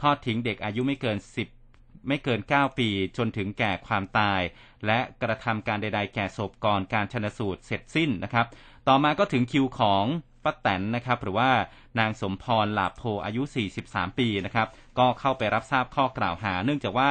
[0.00, 1.18] ทอดทิ้งเด็กอายุไม่เกิน
[1.62, 4.40] 10ไม่เกิน 9 ปีจนถึงแก่ความตาย
[4.86, 8.46] และกระทำการใด ๆ แก่ศพก่อนการชนสูตรเสร็จสิ้นนะครับ
[8.88, 10.04] ต่อมาก็ถึงคิวของ
[10.46, 11.50] ป้าแตนนะครับหรือว่า
[11.98, 13.42] นางสมพรหลาโพอายุ
[13.80, 14.68] 43 ปีนะครับ
[14.98, 17.10] ก็เข้าไปรับทราบข้อกล่าวหา เนื่องจากว่า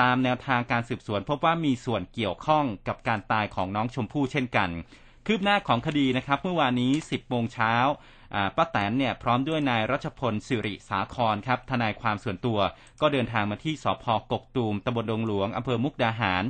[0.00, 4.70] ตามแนวทางการสืบสวน พบว่ามีส่วนเกี่ยวข้องกับการตายของน้องชมพู่เช่นกัน
[5.26, 7.74] คืบหน้าของคดีนะครับเมื่อวานนี้ 10โมงเช้า
[8.56, 12.58] ป้าแตนเนี่ยพร้อมด้วยนายรัชพลสิริสาครครับทนายความส่วนตัว
[13.00, 16.44] ก็เดินทางมาที่สพกกตูมตำบลดงหลวงอำเภอมุกดาหาร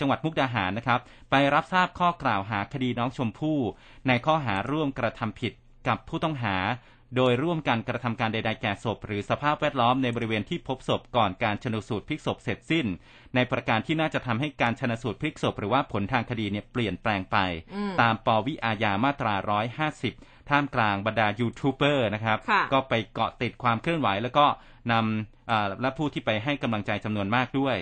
[0.00, 3.58] จังหวัดมุกดาหารนะครับ ไปรับทราบข้อกล่าวหาคดีน้องชมพู่
[4.08, 5.52] ในข้อหาร่วมกระทำผิด
[5.88, 6.56] กับผู้ต้องหา
[7.16, 12.86] โดยร่วมกันกระทำการใด ๆ แก่ศพ หรือสภาพแวดล้อมในบริเวณที่พบศพก่อนการชนสูตรพลิกศพเสร็จสิ้น
[13.34, 17.38] ในประการที่น่าจะทำให้การชนสูตรพลิกศพ หรือว่าผลทางคดีเนี่ยเปลี่ยนแปลงไป
[18.00, 19.34] ตามปวิอาญามาตรา
[19.92, 22.38] 150ท่ามกลางบรรดายูทูบเบอร์นะครับ
[22.72, 24.46] ก็ไปเกาะติดความเคลื่อนไหวแล้วก็
[24.92, 27.76] นำและผู้ที่ไปให้กำลังใจจำนวนมากด้วย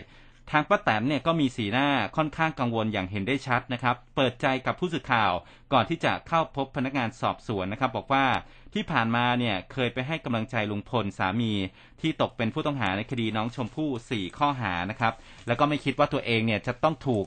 [0.51, 5.33] ทางป้าแตนเนี่ยก็มีสีหน้าค่อนข้างกังวลอย่างเห็นได้ชัดนะครับ เปิดใจกับผู้สื่อข่าว
[5.73, 8.27] ก่อนที่จะเข้าพบพนักงานสอบสวนนะครับ บอกว่า
[8.75, 11.53] ที่ผ่านมาเนี่ยเคยไปให้กำลังใจลุงพลสามี
[12.01, 15.13] ที่ตกเป็นผู้ต้องหาในคดีน้องชมพู่สี่ข้อหานะครับ
[15.47, 17.27] แล้วก็ไม่คิดว่าตัวเองเนี่ยจะต้องถูก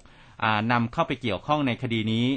[0.72, 2.28] นำเข้าไปเกี่ยวข้องในคดีนี้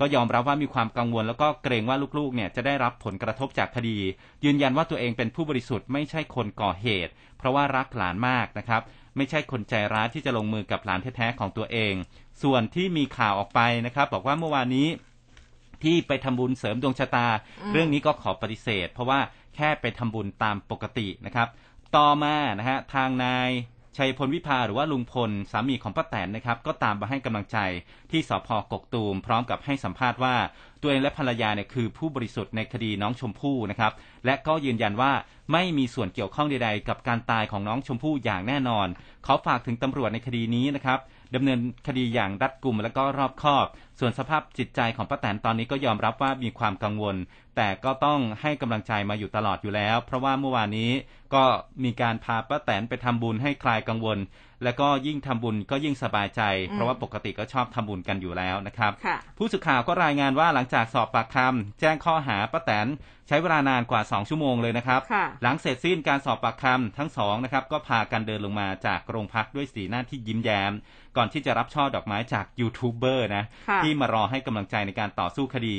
[0.00, 3.98] ก็ยอมรับว่ามีความกังวล แล้วก็เกรงว่าลูกๆเนี่ยจะได้รับผลกระทบจากคดี
[4.44, 8.82] ยืนยันว่าตัวเองเป็นผู้บริสุทธิ์ไม่ใช่คนก่อเหตุ เพราะว่ารักหลานมากนะครับ
[9.16, 11.94] ไม่ใช่คนใจร้ายที่จะลงมือกับหลานแท้ๆของตัวเอง
[12.42, 14.88] ส่วนที่มีข่าวออกไปนะครับ บอกว่าเมื่อวานนี้
[15.82, 17.26] ที่ไปทำบุญเสริมดวงชะตา
[17.72, 19.20] เรื่องนี้ก็ขอปฏิเสธ เพราะว่า
[19.56, 21.48] แค่ไปทำบุญตามปกตินะครับ
[21.96, 23.50] ต่อมานะฮะทางนาย
[23.96, 27.58] ชัยพลวิภาหรือว่าลุงพลสามีของป้าแตนนะครับก็ตามมาให้กำลังใจ
[28.10, 30.34] ที่สพกกตูม พร้อมกับให้สัมภาษณ์ว่า
[30.82, 33.92] ตัวเองและภรรยาเนี่ยคือผู้บริสุทธิ์ในคดีน้องชมพู่นะครับ
[34.24, 35.12] และก็ยืนยันว่า
[35.52, 38.86] ไม่มีส่วนเกี่ยวข้องใดๆ กับการตายของน้องชมพู่อย่างแน่นอน
[39.24, 40.98] เขาฝากถึงตำรวจในคดีนี้นะครับ
[41.34, 43.66] ดำเนินคดีอย่างรัดกุมและก็รอบคอบ
[43.98, 47.16] ส่วนสภาพจิตใจของป้าแตนตอนนี้ก็ยอมรับว่ามีความกังวล
[47.56, 50.90] แต่ก็ต้องให้กำลังใจมาอยู่ตลอดอยู่แล้ว เพราะว่าเมื่อวานนี้
[51.34, 51.44] ก็
[51.84, 54.18] มีการพาป้าแตนไปทำบุญให้คลายกังวล
[54.64, 56.42] แล้วก็ยิ่งทำบุญก็ยิ่งสบายใจ
[56.72, 58.92] เพราะว่าปกติก็ชอบทำบุญกันอยู่แล้วนะครับ
[59.38, 62.86] ผู้สื่อข่าวก็รายงานว่าหลังจากสอบปากคำแจ้งข้อหาป้าแตน
[63.28, 65.00] ใช้เวลานานกว่า 2 ชั่วโมงเลยนะครับ
[65.42, 70.72] หลังเสร็จสิ้นการสอบปากคำทั้งสองนะครับก็พากันเดินลงมาจากโรงพักด้วยสีหน้าที่ยิ้มแย้ม
[71.16, 73.44] ก่อนที่จะรับช่อดอกไม้จากยูทูบเบอร์นะ
[73.82, 75.76] ที่มารอให้กำลังใจในการต่อสู้คดี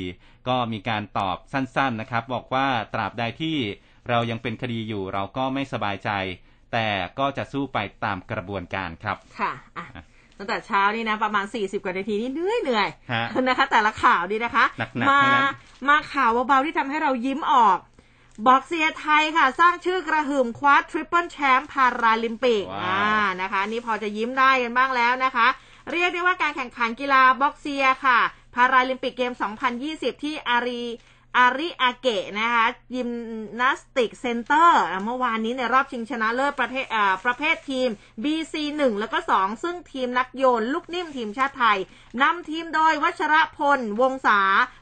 [0.48, 3.56] ก็มีการตอบสั้นๆนะครับ บอกว่าตราบใดที่
[4.08, 6.10] เรายังเป็นคดีอยู่เราก็ไม่สบายใจ
[6.72, 6.88] แต่
[7.18, 9.52] ก็จะสู้ไปตามกระบวนการครับค่ะ
[10.38, 12.88] ตั้งแต่เช้านี่นะประมาณ 40 กว่านาทีนี่เหนื่อยเหนื่อย
[13.48, 14.64] นะคะ แต่ละข่าวดีนะคะ
[15.10, 15.20] มา
[15.88, 17.78] มาข่าวเบาๆที่ทำให้เรายิ้มออก
[18.46, 23.04] บอกเซียไทยค่ะ สร้างชื่อกระหึ่มคว้า triple แชมป์พาราลิมปิกอ่า
[23.42, 25.46] นะคะ นี่พอจะยิ้มได้กันบ้างแล้วนะคะ
[25.92, 28.18] เรียกได้ว่าการแข่งขันกีฬาบ็อกเซียค่ะ
[28.54, 29.32] พาราลิมปิกเกม
[29.78, 30.82] 2020 ที่อารี
[31.38, 33.08] อาริอาเกะนะคะยิม
[33.60, 36.86] นาสติกเซ็นเตอร์เมื่อวานนี้ในรอบชิงชนะเลิศประเภท
[37.24, 37.88] ประเภททีม
[38.22, 41.78] BC 1แล้วก็ 2 ซึ่งทีมนักโยน ลูกนิ่มทีมชาติไทย
[42.22, 44.40] นำทีมโดยวัชระพล วงศา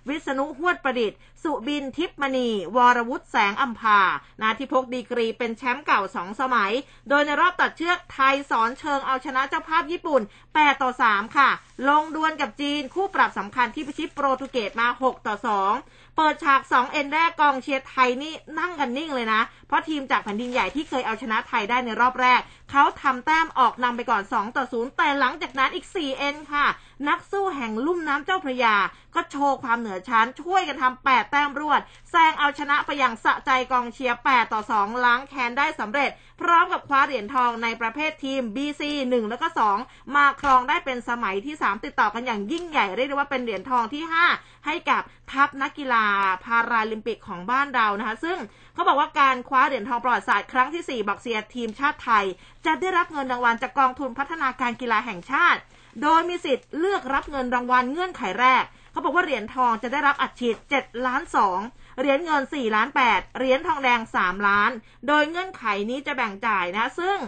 [0.09, 4.01] วิษณุหวดประดิษฐ์ สุบินทิพมณี วรวุฒิแสงอัมพา
[4.41, 6.73] นาที่พกดีกรีเป็นแชมป์เก่า 2 สมัย
[7.09, 11.49] โดยในรอบตัดเชือกไทยสอนเชิงเอาชนะเจ้าภาพญี่ปุ่น 8 ต่อ 3 ค่ะ
[11.89, 15.35] ลงดวลกับจีนคู่ปรับสำคัญที่พิชิตโปรตุเกสมา 6 ต่อ
[15.75, 16.06] 2
[16.37, 26.67] ดฉาก 2 เอ็นแรกกองเชียร์ไทยนี่นั่งกันนิ่งเลยนะ เพราะทีมจากแผ่นดินใหญ่ที่เคยเอาชนะไทยได้ในรอบแรก เขาทำแต้มออกนำไปก่อน 2 ต่อ 0 แต่หลังจากนั้นอีก 4 เอ็นค่ะ
[27.09, 28.77] นักสู้แห่งลุ่มน้ำเจ้าพระยา
[29.15, 31.81] ก็โชว์ความเหนือชั้นช่วยกันทำ8แต้มรวด
[32.11, 39.49] แซงเอาชนะไปอย่างสะใจกองเชียร์8ต่อ2ล้างแค้นได้สำเร็จ พร้อมกับคว้าเหรียญทองในประเภททีม BC 1 แล้วก็
[39.81, 44.03] 2 มาครองได้เป็นสมัยที่ 3 ติดต่อกันอย่างยิ่งใหญ่เรียกได้ว่าเป็นเหรียญทองที่
[44.35, 46.07] 5 ให้กับทัพนักกีฬา
[46.45, 48.39] พาราลิมปิกของบ้านเรานะคะซึ่ง
[48.75, 52.25] เขาบอกว่าการคว้าเหรียญทองประวัติศาสตร์ครั้งที่ 4 บักเซียทีมชาติไทย
[52.67, 55.61] จะได้รับเงินรางวัลจากกองทุนพัฒนาการกีฬาแห่งชาติ
[56.03, 61.23] โดยมีสิทธิ์เลือกรับเงินรางวัลเงื่อนไขแรก เขาบอกว่าเหรียญทองจะได้รับอัดฉีด7ล้าน
[61.61, 64.71] 2เหรียญเงิน4ล้าน8เหรียญทองแดง 3 ล้าน
[65.09, 67.19] โดยเงื่อนไขนี้จะแบ่งจ่ายนะ ซึ่ง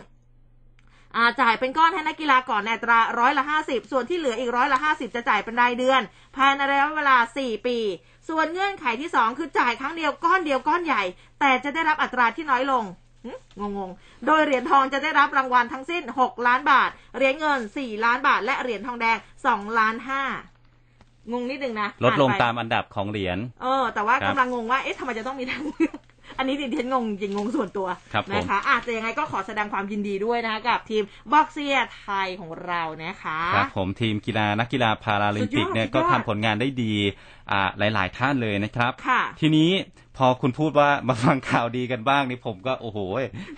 [1.40, 6.00] จ่ายเป็นก้อนให้นักกีฬาก่อนในตราร้อยละห้าสิบส่วนที่เหลืออีกร้อยละห้าสิบจะจ่ายเป็นรายเดือน
[6.36, 7.78] ภายในระยะเวลาสี่ปี
[8.28, 11.02] ส่วนเงื่อนไขที่สองคือจ่ายครั้งเดียวก้อนเดียวก้อนใหญ่
[11.40, 12.84] แต่จะได้รับอัตราที่น้อยลง
[13.60, 13.90] งงง
[14.26, 19.16] โดยเหรียญทองจะได้รับรางวัลทั้งสิ้น 6 ล้านบาท เหรียญเงิน 4 ล้านบาท และเหรียญทองแดง
[19.48, 20.22] 2 ล้านห้า
[21.32, 25.98] งงนิดนึงนะ ลดลงตามอันดับของเหรียญ เออ แต่ว่ากำลังงงว่าเอ๊ะทำไมจะต้องมีทางเลือก
[26.38, 31.02] อันนี้ดิฉันงงจริงงงส่วนตัวครับผมนะคะอะแต่ยังไงก็ขอแสดงความยินดีด้วยนะคะกับทีม
[31.32, 36.94] บ็อกเซียไทยของเรานะคะครับผมทีมกีฬานักกีฬาพาราลิมปิกเนี่ยสุดยอดก็ทำผลงานได้ดี
[37.50, 39.70] อ่าหลาย ๆ ท่านเลยนะครับค่ะทีนี้
[40.18, 42.98] พอคุณพูดว่ามาฟังข่าวดีกันบ้างนี่ผมก็โอ้โห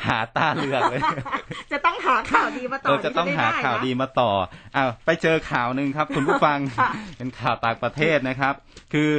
[0.06, 1.00] หาตาเลือกเลย
[1.72, 4.30] จะต้องหาข่าวดีมาต่เอออจะต้องหาไนะข่าวดีมาต่อ
[4.76, 8.54] อ้าวไปเจอข่าวหนึ่งครับ คุณผู้ฟังค่ะเป็นข่าวต่างประเทศนะครับ
[8.92, 9.14] คือ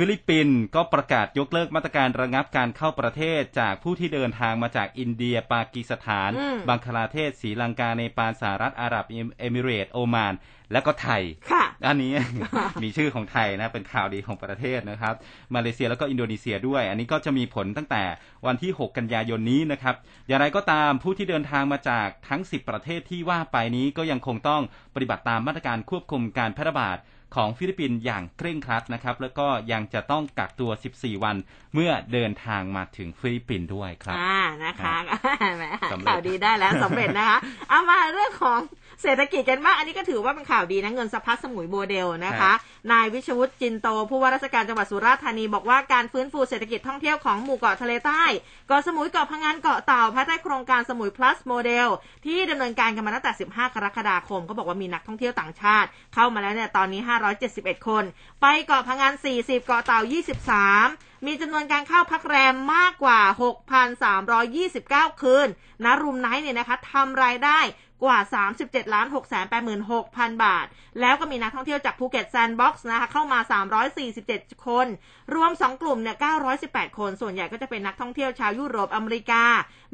[0.00, 9.04] ฟิลิปปินส์ก็ประกาศยกเลิกมาตรการระงับการเข้าประเทศจากผู้ที่เดินทางมาจากอินเดีย ปากีสถานอืมบังคลาเทศศรีลังกาเนปาลสหรัฐอาหรับ
[9.38, 10.34] เอมิเรตส์โอมาน
[10.72, 12.12] และก็ไทยค่ะอันนี้
[12.82, 15.14] มีชื่อของไทยนะเป็นข่าวดีของประเทศนะครับ
[15.54, 18.02] มาเลเซียแล้วก็อินโดนีเซียด้วย อันนี้ก็จะมีผลตั้งแต่
[18.46, 19.94] วันที่ 6 กันยายนนี้นะครับ
[20.28, 24.62] อย่างไรก็ตามผู้ที่เดินทางมาจากทั้ง 10 ประเทศที่ว่าไปนี้ก็ยังคงต้อง
[24.94, 26.98] ปฏิบัติตามมาตรการควบคุมการแพร่ระบาด
[27.34, 31.36] ของฟิลิปปินส์อย่างเคร่งครัดนะครับ แล้วก็ยังจะต้องกักตัว 14 วัน
[31.74, 34.94] เมื่อเดินทางมาถึงฟิลิปปินส์ด้วยครับอ่านะคะ
[35.56, 37.38] แหมสำเร็จข่าวดีได้แล้วสำเร็จนะคะ
[37.70, 38.60] เอามาเรื่องของ
[39.02, 42.52] เศรษฐกิจกันบ้างอันนี้ก็ถือว่าเป็นข่าวดีนะเงินสะพัดสมุยโมเดลนะคะ
[42.92, 48.24] นายวิชวุฒิจินโต ผู้ว่าราชการจังหวัดสุราษฎร์ธานีบอกว่าการฟื้นฟูเศรษฐกิจท่องเที่ยวของหมู่เกาะทะเลใต้
[48.68, 51.88] เกาะสมุยเกาะพะงันเกาะเต่าภายใต้โครงการสมุย plus โมเดล
[52.24, 57.00] ที่ดำเนินการกันมาตั้งแต่ 15 กรกฎาคมก็บอกว่ามีนักท่องเที่ยวต่างชาติ เข้ามาแล้วเนี่ยตอนนี้
[57.44, 58.04] 571 คน
[58.40, 63.20] ไปเกาะพะงัน 40 เกาะเต่า 23มีจำนวนการเข้าพักแรมมากกว่า
[64.00, 65.48] 6,329 คืน
[65.84, 67.58] นะ room night เนี่ยนะคะทำรายได้
[68.04, 68.18] กว่า
[68.56, 70.66] 37ล้าน6 8 6 0 0 0 บาท
[71.00, 73.38] แล้วก็มีนักท่องเที่ยวจากภูเก็ตแซนด์บ็อกซ์นะคะเข้ามา
[74.02, 74.86] 347 คน
[75.34, 76.16] รวม 2 กลุ่มเนี่ย
[76.56, 79.42] 918 คน ส่วนใหญ่ก็จะเป็นนักท่องเที่ยวชาวยุโรปอเมริกา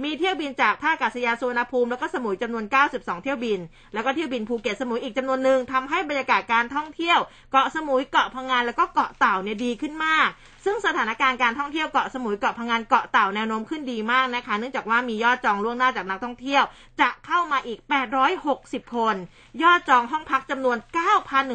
[0.02, 3.60] มีเที่ยวบินจากท่าอากาศยานสุวรรณภูมิแล้วก็สมุยจำนวน 92 เที่ยวบิน
[3.94, 7.18] แล้วก็เที่ยวบินภูเก็ตสมุยอีกจำนวนหนึ่งทำให้บรรยากาศการท่องเที่ยว
[7.52, 10.28] เกาะสมุยเกาะพังงานแล้วก็เกาะเต่าเนี่ยดีขึ้นมาก
[10.64, 16.62] ซึ่งสถานการณ์การท่องเที่ยวเกาะสมุยเกาะพังงานเกาะเต่าแนวโน้มขึ้นดีมากนะคะ เนื่องจากว่ามียอดจองล่วงหน้าจากนักท่องเที่ยว
[17.00, 19.16] จะเข้ามาอีก860 คน
[19.62, 20.76] ยอดจองห้องพักจำนวน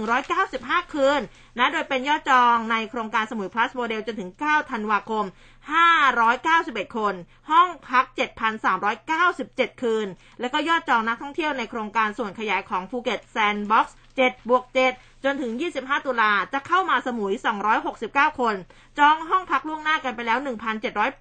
[0.07, 1.21] 9,195 คืน
[1.57, 5.25] นะโดยเป็นยอดจองในโครงการสมุยพลัสโมเดลจนถึง 9 ธันวาคม
[6.15, 7.13] 591 คน
[7.51, 8.05] ห้องพัก
[8.93, 10.07] 7,397 คืน
[10.39, 14.63] แล้วก็ยอดจองนักท่องเที่ยวในโครงการส่วนขยายของภูเก็ตแซนด์บ็อกซ์7บวก
[14.95, 17.33] 7จนถึง 25 ตุลาจะเข้ามาสมุย
[17.85, 18.55] 269 คน
[18.99, 20.39] จองห้องพักล่วงหน้ากันไปแล้ว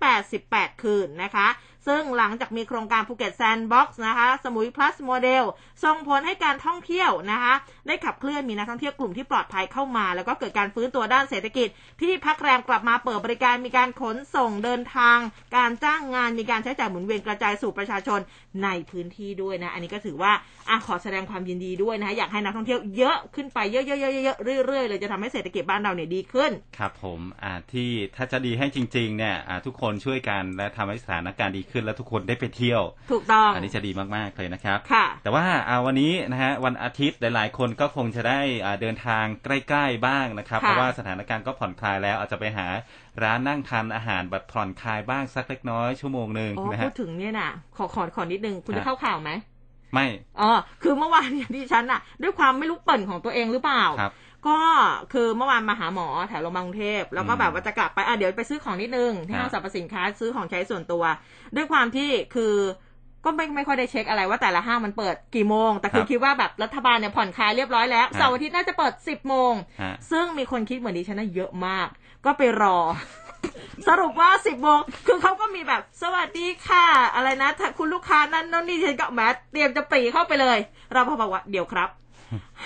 [0.01, 1.49] 1,788 คืนนะคะ
[1.87, 5.45] ซึ่งหลังจากมีโครงการภูเก็ตแซนด์บ็อกซ์นะคะ สมุย plus model
[5.85, 7.55] ส่งผลให้การท่องเที่ยวนะคะ
[7.87, 11.69] ได้ขับเคลื่อนมีนักท่องเที่ยวกลุ่มที่ปลอดภัยเข้ามา แล้วก็เกิดการฟื้นตัวด้านเศรษฐกิจ
[12.01, 15.19] ที่พักแรมกลับมาเปิดบริการมีการขนส่งเดินทาง
[15.57, 18.21] การจ้างงานมีการใช้จ่ายหมุนเวียนกระจายสู่ประชาชน
[18.65, 20.33] ในพื้นที่ด้วยนะ อันนี้ก็ถือว่า
[20.69, 32.83] อขอแสดงความยินดีด้วยนะคะอยากให้นักท่องเที่ยวเยอะขึ้นไปเยอะๆๆๆเรื่อยๆเลยจะทำให้เศรษฐกิจบ้านเราเนี่ยดีขึ้น ครับผมอ่าที่ถ้าจะดีให้จริงๆเนี่ยอ่าทุกคนช่วยกันและทำให้สถานการณ์ดีขึ้น และทุกคนได้ไปเที่ยว
[33.13, 42.67] ถูกต้อง อันนี้จะดีมากๆเลยนะครับค่ะแต่ว่าเอาวันนี้นะฮะวันอาทิตย์หลายๆ คนก็คงจะได้อ่าเดินทางใกล้ๆบ้างนะครับค่ะเพราะว่าสถานการณ์ก็ผ่อนคลายแล้วอาจจะไปหา
[43.23, 49.31] ร้านนั่งทานอาหารแบบผ่อนคลายบ้างสักเล็กน้อยชั่วโมงหนึ่งโอ้นะพูฮะดถึงเนี่ยนะขอขอขอนิดนึงคุณฮะจะเข้าข่าวไหม
[49.95, 50.07] ไม่
[50.41, 50.51] อ๋อ
[50.83, 54.13] คือเมื่อวานเนี่ยดิฉันอะด้วยความไม่รู้เปิ่นของตัวเองหรือเปล่าครับ
[54.49, 54.59] ก็
[55.13, 61.03] คือเมื่อวานมาหาหมอแถวโรงพยาบาลกรุงเทพแล้วก็อืมแบบว่าจะกลับไปอะเดี๋ยวไปซื้อของนิดนึงที่ฮะห้างสรรพสินค้าซื้อของใช้ส่วนตัว
[61.57, 62.55] ด้วยความที่คือ
[63.25, 71.89] ก็ไม่ไม่ค่อยได้เช็คอะไรว่าแต่ละห้างมันเปิดกี่โมง แต่คือคิดว่าแบบรัฐบาลเนี่ยผ่อนคลายเรียบร้อยแล้วเสาร์อาทิตย์น่าจะเปิดสิบโมงฮะซึ่งมีคนคิดเหมือนดิฉันนะเยอะมาก
[72.25, 72.79] ก็ไปรอ
[73.89, 79.21] สรุปว่าสิบโมงคือเขาก็มีแบบสวัสดีค่ะ อะไรนะถ้าคุณลูกค้านั้นนั่นนี่ฉันก็แม
[79.53, 80.59] เตรียมจะปรีเข้าไปเลย
[80.93, 81.89] เราพอบอกว่าเดี๋ยวครับ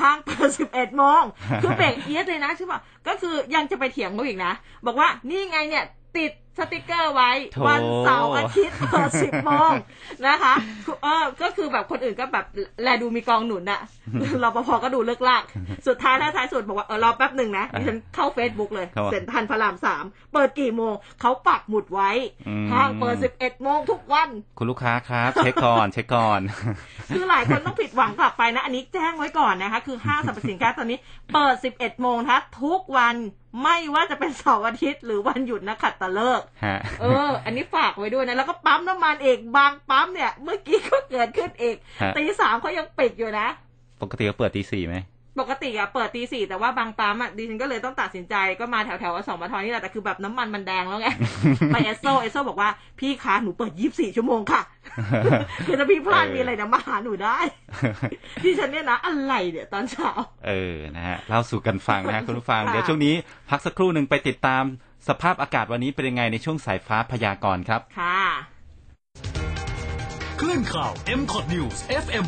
[0.01, 1.23] ห้างเปิดสิบเอ็ดโมง
[1.63, 4.53] คือเบรกเอียดเลยนะใช่ป่ะก็คือยังจะไปเถียงเขาอีกนะ
[4.87, 5.85] บอกว่านี่ไงเนี่ย
[6.17, 9.71] ติดสติกเกอร์ไว้โถวันเสาร์อาทิตย์เปิดสิบโมง
[10.27, 12.45] นะคะคือเออก็คือแบบคนอื่นก็แบบ
[12.83, 13.81] แลดูมีกองหนุนอะ
[14.43, 15.43] รปภก็ดูเลิกลาก
[15.87, 22.11] สุดท้ายท้ายท้ายสุดบอกว่าเออรอแป๊บหนึ่งนะดิฉันเข้า Facebook เลยครับเซ็นทรันพระรามสามเปิดกี่โมงเขาปักหมุดไว้
[22.49, 24.29] อืมห้างเปิดสิบเอ็ดโมงทุกวัน
[24.59, 26.41] คุณลูกค้าครับเช็คก่อนเช็คก่อน
[27.15, 30.99] คือหลายคนต้องผิดหวังกลับไปนะ อันนี้แจ้งไว้ก่อนนะคะ คือห้างสรรพสินค้าตอนนี้
[31.35, 33.17] เปิด11โมงนะคะทุกวัน
[33.63, 36.40] ไม่ว่าจะเป็นเสาร์อาทิตย์หรือวันหยุดนะขัดตะเลิกฮะ
[37.01, 43.47] เออ อันนี้ฝากไว้ด้วยนะ แล้วก็ปั๊มน้ำมันเอกบางปั๊มเนี่ย เมื่อกี้ก็เกิดขึ้นอีกฮะตีสามเขายังปิดอยู่นะ
[44.03, 44.97] ปกติเขาเปิดตีสี่ไหม
[45.41, 51.09] ปกติอะเปิดตีสี่แต่ว่าบางปั๊มอะดิฉันก็เลยต้องตัดสินใจก็มาแถวแถวๆอสมทนี่แหละแต่คือแบบน้ำมันมันแดงแล้วไง
[51.73, 52.71] ไปเอสโซเอสโซบอกว่า
[53.01, 54.63] พี่คะหนูเปิดยี่สิบสี่ชั่วโมงค่ะ
[55.67, 57.39] คือถ้าพี่พลาดเออมีอะไรนะมาหาหนูได้
[58.45, 60.11] ดิฉันเนี่ยนะอะไรเนี่ยตอนเช้า
[60.47, 63.15] เออนะฮะเล่าสู่กันฟังนะฮะคุณผู้ฟังค่ะเดี๋ยวช่วงนี้
[63.51, 64.65] พักสักครู่หนึ่งไปติดตาม
[65.09, 68.21] สภาพอากาศวันนี้เป็นยังไงในช่วงสายฟ้าพยากรณ์ครับ ค่ะ
[70.41, 72.25] คลื่นข่าว m c o t News FM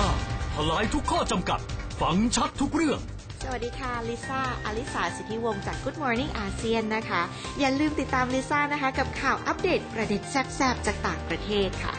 [0.00, 1.60] 100.5ทลายทุกข้อจำกัด
[2.00, 3.00] ฟังชัดทุกเรื่อง
[3.42, 7.22] สวัสดีค่ะลิซ่าอลิสาสิทธิวงศ์จาก Good Morning อาเซียนนะคะ
[7.58, 11.94] อย่าลืมติดตามลิซ่านะคะ กับข่าวอัปเดตประเด็นแซ่บๆจากต่างประเทศค่ะ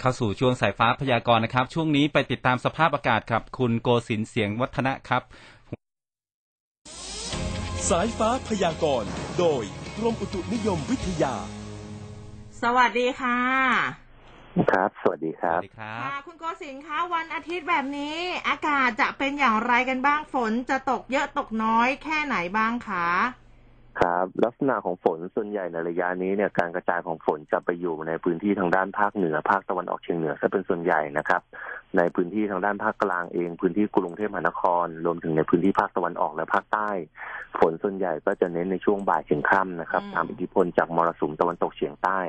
[0.00, 5.22] เข้าสู่ช่วงสายฟ้าพยากรณ์นะครับ ช่วงนี้ไปติดตามสภาพอากาศกับ คุณโกศินทร์เสียงวัฒนะครับ
[7.88, 9.62] สายฟ้าพยากรณ์โดย
[9.96, 11.34] กรมอุตุนิยมวิทยา
[12.62, 14.09] สวัสดีค่ะ
[14.70, 18.16] ครับ สวัสดีคสรัวับสดีครับค่ะคุณโกศินทร์คะวันอาทิตย์แบบนี้
[18.48, 23.08] อากาศจะเป็นอย่างไรกันบ้างฝนจะตกเยอะตกน้อยแค่ไหนบ้างคะ
[23.98, 31.42] ครับลักษณะของฝนส่วนใหญ่ในระยะนี้เนี่ยการกระจายของฝนจะไปอยู่ในพื้นที่ทางด้านภาคเหนือภาคตะวันออกเฉียงเหนือซะเป็นส่วนใหญ่นะครับ
[31.96, 36.90] ในพื้นที่ทางด้านภาคกลางเอง พื้นที่กรุงเทพมหานคร รวมถึงในพื้นที่ภาคตะวันออกและภาคใต้
[37.60, 42.20] ฝนส่วนใหญ่ก็จะเน้นในช่วงบ่ายถึงค่ำนะครับอืมตามอิทธิพลจากมรสุมตะวันตกเฉียงใต้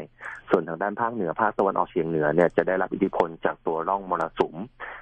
[0.49, 4.55] ส่วนทางด้านภาคเหนือภาคตะวันออกเฉียงเหนือเนี่ยจะได้รับอิทธิพลจากตัวร่องมรสุม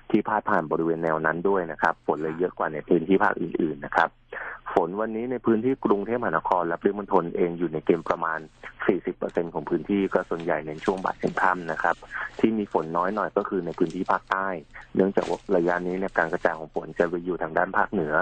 [0.09, 4.09] ที่พาดผ่านบริเวณแนวนั้นด้วยนะครับ ฝนเลยเยอะกว่าในพื้นที่ภาคอื่นๆนะครับ
[4.73, 8.39] ฝนวันนี้ในพื้นที่กรุงเทพมหานคร และปริมณฑลเองอยู่ในเกณฑ์ประมาณ
[8.95, 11.95] 40%ของพื้นที่ก็ส่วนใหญ่ในช่วงบ่ายถึงค่ำนะครับ
[12.39, 14.47] ที่มีฝนน้อยหน่อยก็คือในพื้นที่ภาคใต้
[14.95, 18.13] เนื่องจากว่าระยะนี้เนี่ยการกระจายของฝนจะไปอยู่ทางด้านภาคเหนือ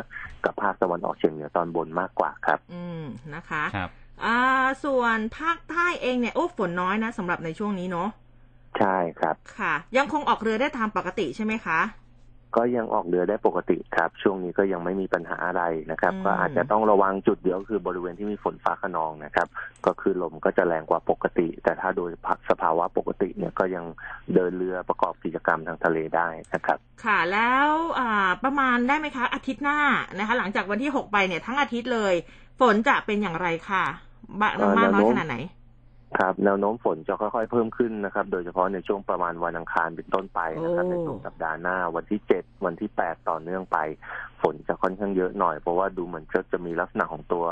[0.45, 3.03] กับภาคตะวันออกเฉียงเหนือตอนบนมากกว่าครับ อืม
[3.35, 3.89] นะคะครับ
[4.25, 4.37] อ่า
[4.85, 8.09] ส่วนภาคใต้เองเนี่ยโอ้ฝนน้อยนะสำหรับในช่วงนี้เนาะ
[8.79, 11.79] ใช่ครับ ค่ะ ยังคงออกเรือได้ตามปกติใช่ไหมคะ
[12.57, 19.47] ก็ยังออกเรือได้ปกติครับ ช่วงนี้ก็ยังไม่มีปัญหาอะไรนะครับอืมก็อาจจะต้องระวังจุดเดียวก็คือบริเวณที่มีฝนฟ้าขนองนะครับ
[19.85, 22.09] ก็คือลมก็จะแรงกว่าปกติ แต่ถ้าโดย
[22.49, 23.85] สภาวะปกติเนี่ยก็ยัง
[24.33, 27.67] เดินเรือประกอบกิจกรรมทางทะเลได้นะครับ ค่ะแล้ว
[27.99, 29.79] อ่าประมาณได้ไหมคะ อาทิตย์หน้า
[30.19, 32.13] นะคะ หลังจากวันที่หกไปเนี่ยทั้งอาทิตย์เลย
[32.59, 33.83] ฝนจะเป็นอย่างไรค่ะ
[34.39, 35.37] บ้างเอ่อมากน้อยแนวโน้มขนาดไหน
[36.19, 43.77] ครับแนวโน้มฝนจะค่อยๆเพิ่มขึ้นนะครับ โดยเฉพาะในช่วงประมาณวันอังคารเป็นต้นไปนะครับโอ้ในช่วงสัปดาห์หน้าวันที่เจ็ดวันที่แปดต่อเนื่องไป
[44.41, 47.45] ฝนจะค่อนข้างเยอะหน่อย เพราะว่าดูเหมือนจะจะมีลักษณะของตัว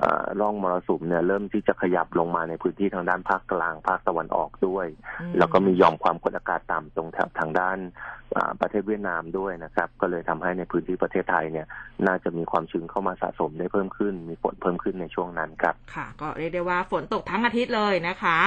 [0.00, 4.86] เอ่อร่องมรสุมเนี่ยเริ่มที่จะขยับลงมาในพื้นที่ทางด้านภาคกลางภาคตะวันออกด้วย
[5.20, 8.19] อืมแล้วก็มีหย่อมความกดอากาศต่ำตรงแถบทางด้านอ่า
[8.60, 11.66] ประเทศเวียดนามด้วยนะครับ ก็เลยทำให้ในพื้นที่ประเทศไทยเนี่ย
[12.06, 18.38] น่าจะมีความชื้นเข้ามาสะสมได้เพิ่มขึ้น มีฝนเพิ่มขึ้นในช่วงนั้นครับ ค่ะ ก็เรียกได้ว่าฝนตกทั้งอาทิตย์เลยนะคะ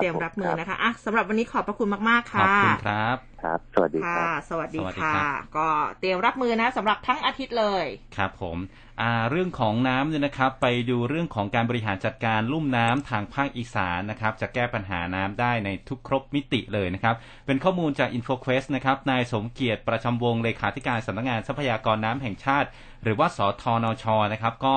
[0.00, 5.68] เตรียมรับมือนะคะอะสำหรับวันนี้ขอบพระคุณมากๆขอบค่ะคุณครับครับ สวัสดีคค่ะรับสวัสดีสวัสดีค่ะครับก็
[6.00, 7.84] เตรียมรับมือนะสำหรับทั้งอาทิตย์เลย
[8.16, 8.58] ครับผม
[9.00, 17.14] อ่าเรื่องของน้ำเนี่ยนะครับ ไปดูเรื่องของการบริหารจัดการลุ่มน้ำทางภาคอีสานนะครับ จะแก้ปัญหาน้ำได้ในทุกครบมิติเลยนะครับ
[17.46, 22.68] เป็นข้อมูลจาก InfoQuest นะครับนายสมเกียรติประชำวงศ์เลขาธิการสำนักงานทรัพยากรน้ำแห่งชาติ
[23.02, 24.76] หรือว่าสทนชนะครับ ก็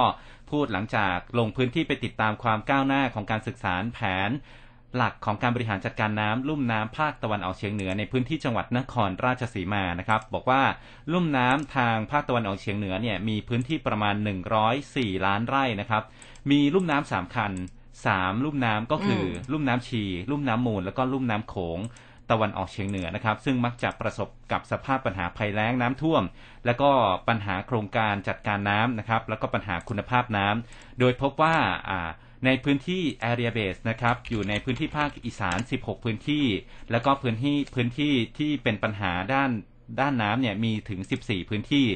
[0.51, 4.29] พูดหลังจากลงพื้นที่ไปติดตามความก้าวหน้าของการศึกษาแผน
[4.95, 10.61] หลักของการบริหารจัดการน้ำลุ่มน้ำภาคตะวันออกเฉียงเหนือในพื้นที่จังหวัดนครราชสีมานะครับ บอกว่า
[11.13, 14.15] ลุ่มน้ำทางภาคตะวันออกเฉียงเหนือเนี่ยมีพื้นที่ประมาณ
[14.71, 16.03] 104 ล้านไร่นะครับ
[16.51, 17.53] มีลุ่มน้ำสามคัน
[18.05, 21.79] สามลุ่มน้ำก็คืออลุ่มน้ำชี ลุ่มน้ำมูล แล้วก็ลุ่มน้ำโขง
[22.31, 26.23] ตะวันออกเฉียงเหนือนะครับ ซึ่งมักจะประสบกับสภาพปัญหาภัยแล้งน้ำท่วม
[26.65, 26.89] แล้วก็
[27.27, 31.55] ปัญหาโครงการจัดการน้ำนะครับ แล้วก็ปัญหาคุณภาพน้ำโดยพบว่า
[31.89, 32.09] อ่า
[32.45, 36.45] ในพื้นที่ area base นะครับ อยู่ในพื้นที่ภาคอีสาน 16 พื้นที่
[36.91, 39.51] แล้วก็พื้นที่พื้นที่ที่เป็นปัญหาด้าน
[39.99, 41.87] ด้านน้ำเนี่ยมีถึง 14 พื้นที่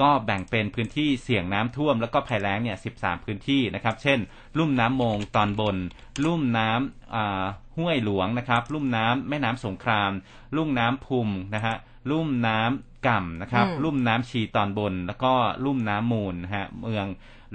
[0.00, 4.18] ก็แบ่งเป็นพื้นที่เสี่ยงน้ำท่วม แล้วก็ภัยแล้งเนี่ย 13 พื้นที่นะครับ เช่น
[4.58, 5.76] ลุ่มน้ำมงตอนบน
[6.24, 10.10] ลุ่มน้ำห้วยหลวงนะครับ ลุ่มน้ำแม่น้ำสงคราม
[10.56, 11.76] ลุ่มน้ำพุมนะฮะ
[12.10, 15.32] ลุ่มน้ำ ก่ำนะครับอืมลุ่มน้ำชีตอนบน แล้วก็
[15.64, 17.06] ลุ่มน้ำมูลนะฮะเมือง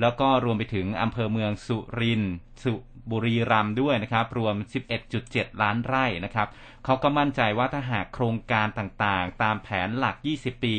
[0.01, 2.33] แล้วก็รวมไปถึงอำเภอเมืองสุรินทร์
[2.63, 2.73] สุ
[3.11, 4.55] บุรีรัมย์ด้วยนะครับ รวม
[5.09, 6.47] 11.7 ล้านไร่นะครับ
[6.85, 10.75] เขาก็มั่นใจว่าถ้าหากโครงการต่างๆ ตามแผนหลัก 20 ปี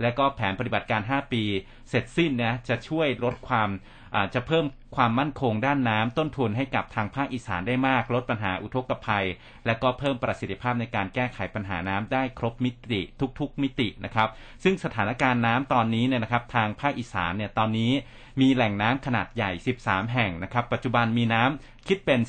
[0.00, 1.42] และก็แผนปฏิบัติการ 5 ปี
[1.88, 3.68] เสร็จสิ้นนะจะช่วยลดความ
[4.34, 4.64] จะเพิ่ม
[4.96, 9.26] ความมั่นคงด้านน้ำต้นทุนให้กับทางภาคอีสานได้มาก ลดปัญหาอุทกภัย
[9.66, 13.00] และก็เพิ่มประสิทธิภาพในการแก้ไขปัญหาน้ำได้ครบมิติ
[13.40, 14.28] ทุกๆ มิตินะครับ
[14.64, 17.92] ซึ่งสถานการณ์น้ำตอนนี้เนี่ยนะครับ ทางภาคอีสานเนี่ยตอนนี้
[18.40, 19.50] มีแหล่งน้ำขนาดใหญ่
[19.82, 22.20] 13 แห่งนะครับ ปัจจุบันมีน้ำคิดเป็น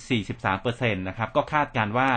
[0.49, 2.11] 43%นะครับก็คาดการว่า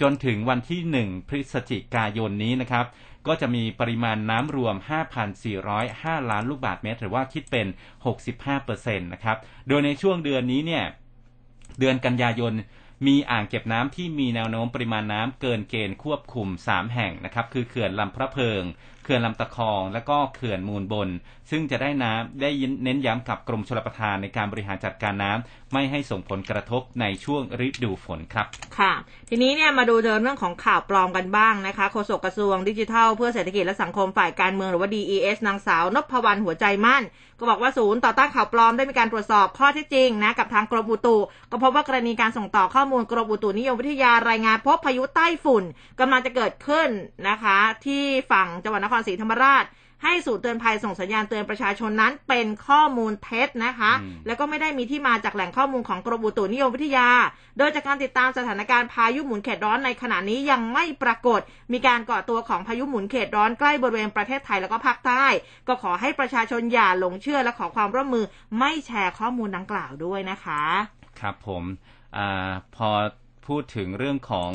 [0.00, 2.86] จนถึงวันที่ 1 พฤศจิกายนนี้นะครับ
[3.26, 4.76] ก็จะมีปริมาณน้ำรวม
[5.52, 7.66] 5,405 ล้านลูกบาศก์เมตร หรือว่าคิดเป็น
[8.38, 9.36] 65%นะครับ
[9.68, 10.84] โดยในช่วงเดือนนี้เนี่ย
[11.78, 12.52] เดือนกันยายน
[13.06, 18.62] มีอ่างเก็บน้ำที่มีแนวโน้มปริมาณน้ำเกินเกณฑ์ควบคุม 3 แห่งนะครับ คือเขื่อนลำพระเพิง
[19.08, 21.08] ขื่อนลำตะคอง และก็เขื่อนมูลบน
[21.50, 22.50] ซึ่งจะได้น้ำได้
[22.84, 28.46] เน้นย้ำกับกรมชลประทานในการบริหารจัดการน้ำไม่ให้ส่งผลกระทบในช่วงฤดูฝนครับ
[28.78, 28.92] ค่ะ
[29.28, 37.04] ทีนี้เนี่ยมาดูเรื่องของข่าวปลอมกันบ้างนะคะโฆษกกระทรวงดิจิทัล เพื่อเศรษฐกิจและสังคมฝ่ายการเมืองหรือว่า DES นางสาวนพวรรณหัวใจมั่น
[37.40, 41.16] ก็บอกว่าศูนย์ต่อต้านข่าวปลอมได้มีการตรวจสอบข้อเท็จจริงนะกับทางกรมอุตุ
[41.50, 45.64] ก็พบว่ากรณีการส่งต่อข้อมูลกรมอุตุนิยมวิทยารายงานพบพายุใต้ฝุ่น
[46.00, 46.88] กำลังจะเกิดขึ้น
[47.28, 49.64] นะคะ ที่ฝั่งจังหวัดนครศรีธรรมราช
[50.04, 53.92] ให้สูตรเตือนภัยส่งสัญญาณเตือนประชาชนนั้นเป็นข้อมูลเท็จนะคะ
[54.26, 57.08] แล้วก็ไม่ได้มีที่มาจากแหล่งข้อมูลของกรมอุตุนิยมวิทยา
[57.58, 61.40] โดยจากการติดตามสถานการณ์พายุหมุนเขตร้อนในขณะนี้ยังไม่ปรากฏ
[61.72, 65.24] มีการก่อตัวของพายุหมุนเขตร้อนใกล้บริเวณประเทศไทยแล้วก็ภาคใต้
[65.68, 68.24] ก็ขอให้ประชาชนอย่าหลงเชื่อและขอความร่วมมือ
[68.58, 70.62] ไม่แชร์ข้อมูลดังกล่าวด้วยนะคะ
[71.20, 71.62] ครับผม
[72.18, 72.20] อ
[72.76, 72.90] พอ
[73.46, 74.52] พูดถึงเรื่องของ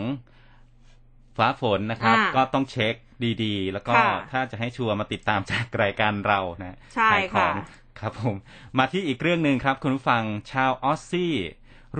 [1.37, 2.95] ฟ้าฝนนะครับ ก็ต้องเช็ค
[3.43, 3.93] ดีๆ แล้วก็
[4.31, 7.49] ถ้าจะให้ชัวร์มาติดตามจากรายการเรานะใช่ค่ะ
[7.99, 8.35] ครับผม
[8.77, 11.33] มาที่อีกเรื่องหนึ่งครับ คุณผู้ฟังชาวออสซี่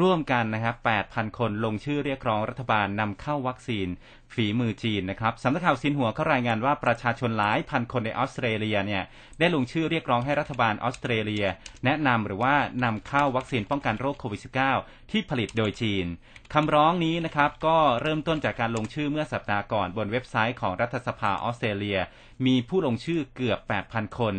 [0.02, 0.76] ร่วมกันนะครับ
[1.08, 3.88] 8,000 คนลงชื่อเรียกร้องรัฐบาลนำเข้าวัคซีน
[4.34, 9.04] ฝีมือจีนนะครับสำนักข่าวซินหัวเขารายงานว่าประชาชนหลายพันคนในออสเตรเลียเนี่ย
[9.40, 11.46] ได้ลงชื่อเรียกร้องให้รัฐบาลออสเตรเลีย
[11.86, 14.42] แนะนำหรือว่านำเข้าวัคซีนป้องกันโรคโควิด
[14.76, 16.06] -19 ที่ผลิตโดยจีน
[16.54, 22.00] คำร้องนี้นะครับก็เริ่มต้นจากการลงชื่อเมื่อสัปดาห์ก่อนบนเว็บไซต์ของรัฐสภาออสเตรเลีย
[22.46, 24.36] มีผู้ลงชื่อเกือบ 8,000 คน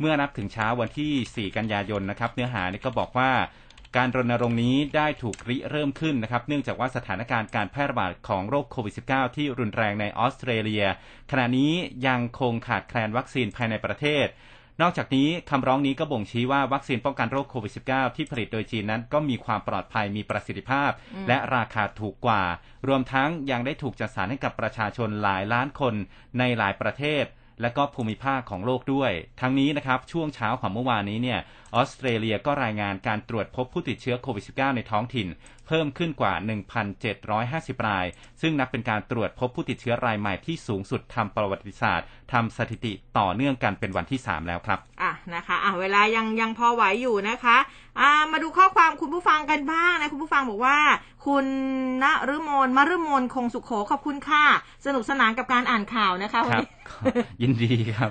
[0.00, 3.30] เมื่อนับถึงเช้าวันที่ 4 กันยายนนะครับเนื้อหานี่ก็บอกว่า
[3.96, 10.84] การรณรงค์นี้ได้ถูกริเริ่มขึ้นนะครับ เนื่องจากว่าสถานการณ์การแพร่ระบาดของโรคโควิด -19 ที่รุนแรงในออสเตรเลีย
[11.30, 11.72] ขณะนี้
[12.06, 14.26] ยังคงขาดแคลนวัคซีนภายในประเทศ
[14.82, 20.90] นอกจากนี้คำร้องนี้ก็บ่งชี้ว่าวัคซีนป้องกันโรคโควิด -19 ที่ผลิตโดยจีนนั้น ก็มีความปลอดภัยมีประสิทธิภาพ
[21.28, 22.42] และราคาถูกกว่า
[22.88, 25.94] รวมทั้งยังได้ถูกจัดสรรให้กับประชาชนหลายล้านคน
[26.38, 27.24] ในหลายประเทศ
[27.62, 31.40] และก็ภูมิภาคของโลกด้วย ทั้งนี้นะครับช่วงเช้าของเมื่อวานนี้เนี่ย
[31.74, 35.28] ออสเตรเลียก็รายงานการตรวจพบผู้ติดเชื้อโควิด -19 ในท้องถิ่น
[35.66, 36.32] เพิ่มขึ้นกว่า
[37.10, 38.06] 1,750 ราย
[38.40, 47.56] ซึ่งนับเป็นการตรวจพบผู้ติดเชื้อรายใหม่ที่สูงสุดทำประวัติศาสตร์ทำสถิติต่อเนื่องกันเป็นวันที่ 3 แล้วครับอะนะคะอะเวลายังยังพอไหวอยู่นะคะ
[48.00, 50.78] อ่ามาดูข้อความคุณผู้ฟังกันบ้างนะคุณผู้ฟังบอกว่า
[51.26, 51.46] คุณ
[52.02, 52.04] ณ
[52.34, 54.44] ฤมลมฤมลคงสุขโขขอบคุณค่ะ
[54.86, 56.68] สนุกสนานกับการอ่านข่าวนะคะวันนี้
[57.42, 58.10] ยินดีครับ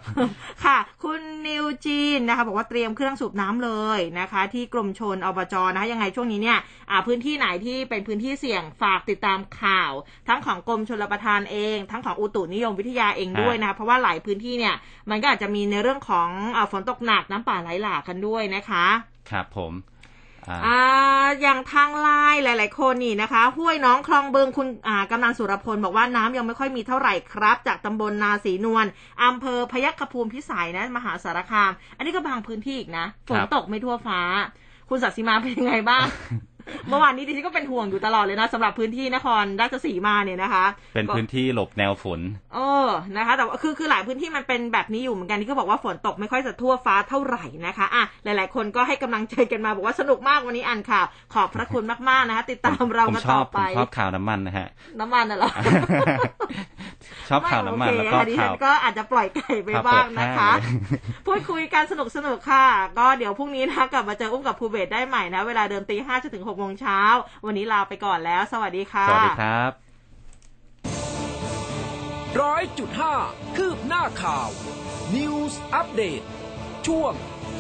[0.63, 6.59] ค่ะ คุณนิวจีนนะคะ บอกว่าเตรียมเครื่องสูบน้ำเลยนะคะ ที่กรมชนอบจนะคะยังไงช่วงนี้เนี่ย
[6.91, 9.91] อ่าพื้นที่ไหนที่เป็นพื้นที่เสี่ยงฝากติดตามข่าว
[10.27, 14.75] ทั้งของกรมชลประทานเอง ทั้งของอุตุนิยมวิทยาเองด้วยนะเพราะว่าหลายพื้นที่เนี่ย
[15.09, 18.85] มันก็อาจจะมีในเรื่องของอฝนตกหนักน้ำป่าไหลหลากกันด้วยนะคะ
[19.31, 19.73] ครับผม
[20.65, 20.79] อ่า
[21.41, 28.85] อย่างทางไลน์หลาย ๆ คนนี่นะคะ ห้วยน้องคลองเบิงคุณอ่ากำนันสุรพลบอกว่าน้ำยังไม่ค่อยมีเท่าไหร่ครับ จากตำบลนาสีนวล
[29.23, 34.21] อำเภอพยัคฆภูมิพิสัยนะ มหาสารคาม อันนี้ก็บางพื้นที่อีกนะฝนตกไม่ทั่วฟ้า
[34.89, 36.05] คุณศักดิ์สิมาเป็นยังไงบ้าง
[36.89, 40.65] เมื่อวานนี้ดิฉันก็เป็นห่วงอยู่ตลอดเลยนะสำหรับพื้นที่นครราชสีมาเนี่ยนะคะ
[40.95, 42.19] เป็นพื้นที่หลบแนวฝน
[42.55, 42.87] เออ
[43.17, 54.67] นะคะ แต่ว่าคือคือหลายพื้นที่มันเป็นแบบนี้อยู่เหมือนกันที่เขาบอกว่าฝนตกไม่ค่อยจะทั่วฟ้าเท่าไหร่นะคะอะหลาย ๆ คนก็ให้กำลังใจกันมาบอกว่าสนุกมากวันนี้อ่านข่าว ขอบพระคุณมากๆนะคะ ติดตามเรามาต่อไปผมชอบข่าวน้ำมันนะฮะ
[54.99, 55.49] น้ำมันน่ะหรอ
[57.29, 60.51] ชอบข่าวน้ำมันแล้วก็ข่าวก็อาจจะปล่อยไก่ไปบ้างนะคะ
[61.27, 62.65] พูดคุยกันสนุกสนุกค่ะ
[62.97, 67.01] ก็เดี๋ยวพรุ่งนี้นะกลับมาเจออุ้มกับภูเบศได้ใหม่นะ เวลาเดิมตีห้าจนถึงหกโมงเช้า
[67.45, 69.71] วันนี้ลาไปก่อนแล้ว สวัสดีค่ะ สวัสดีครับ
[72.41, 73.15] ร้อยจุดห้า
[73.55, 74.49] คืบหน้าข่าว
[75.15, 76.21] News อัปเดต
[76.87, 77.13] ช่วง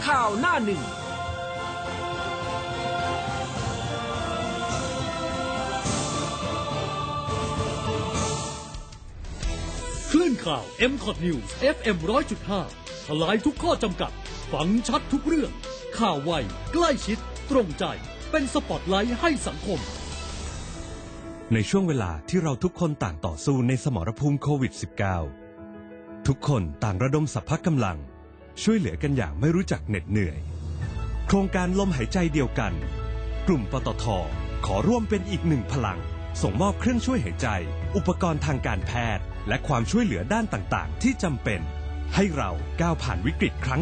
[0.07, 0.83] ข่าวหน้าหนึ่ง
[10.11, 11.97] คลื่นข่าว m c o t News FM
[12.51, 14.11] 100.5ทลายทุกข้อจำกัด
[14.51, 15.51] ฟังชัดทุกเรื่อง
[15.99, 16.31] ข่าวไว
[16.73, 17.17] ใกล้ชิด
[17.49, 17.85] ตรงใจ
[18.31, 19.79] เป็นสปอตไลท์ให้สังคม
[21.53, 24.73] ในช่วงเวลาที่เราทุกคนต่างต่อสู้ในสมรภูมิโควิด
[25.49, 27.97] -19 ทุกคนต่างระดมสัพพะกำลัง
[28.63, 30.39] ช่วยเหลือกันอย่างไม่รู้จักเหน็ดเหนื่อย
[31.25, 32.73] โครงการลมหายใจเดียวกัน
[33.47, 34.05] กลุ่มปตท
[34.65, 35.99] ขอร่วมเป็นอีกหนึ่งพลัง
[36.41, 37.47] ส่งมอบเครื่องช่วยหายใจ
[37.95, 41.61] อุปกรณ์ทางการแพทย์ และความช่วยเหลือด้านต่างๆ ที่จำเป็น
[42.15, 42.51] ให้เรา
[42.81, 43.75] ก้าวผ่านวิกฤตครั้ง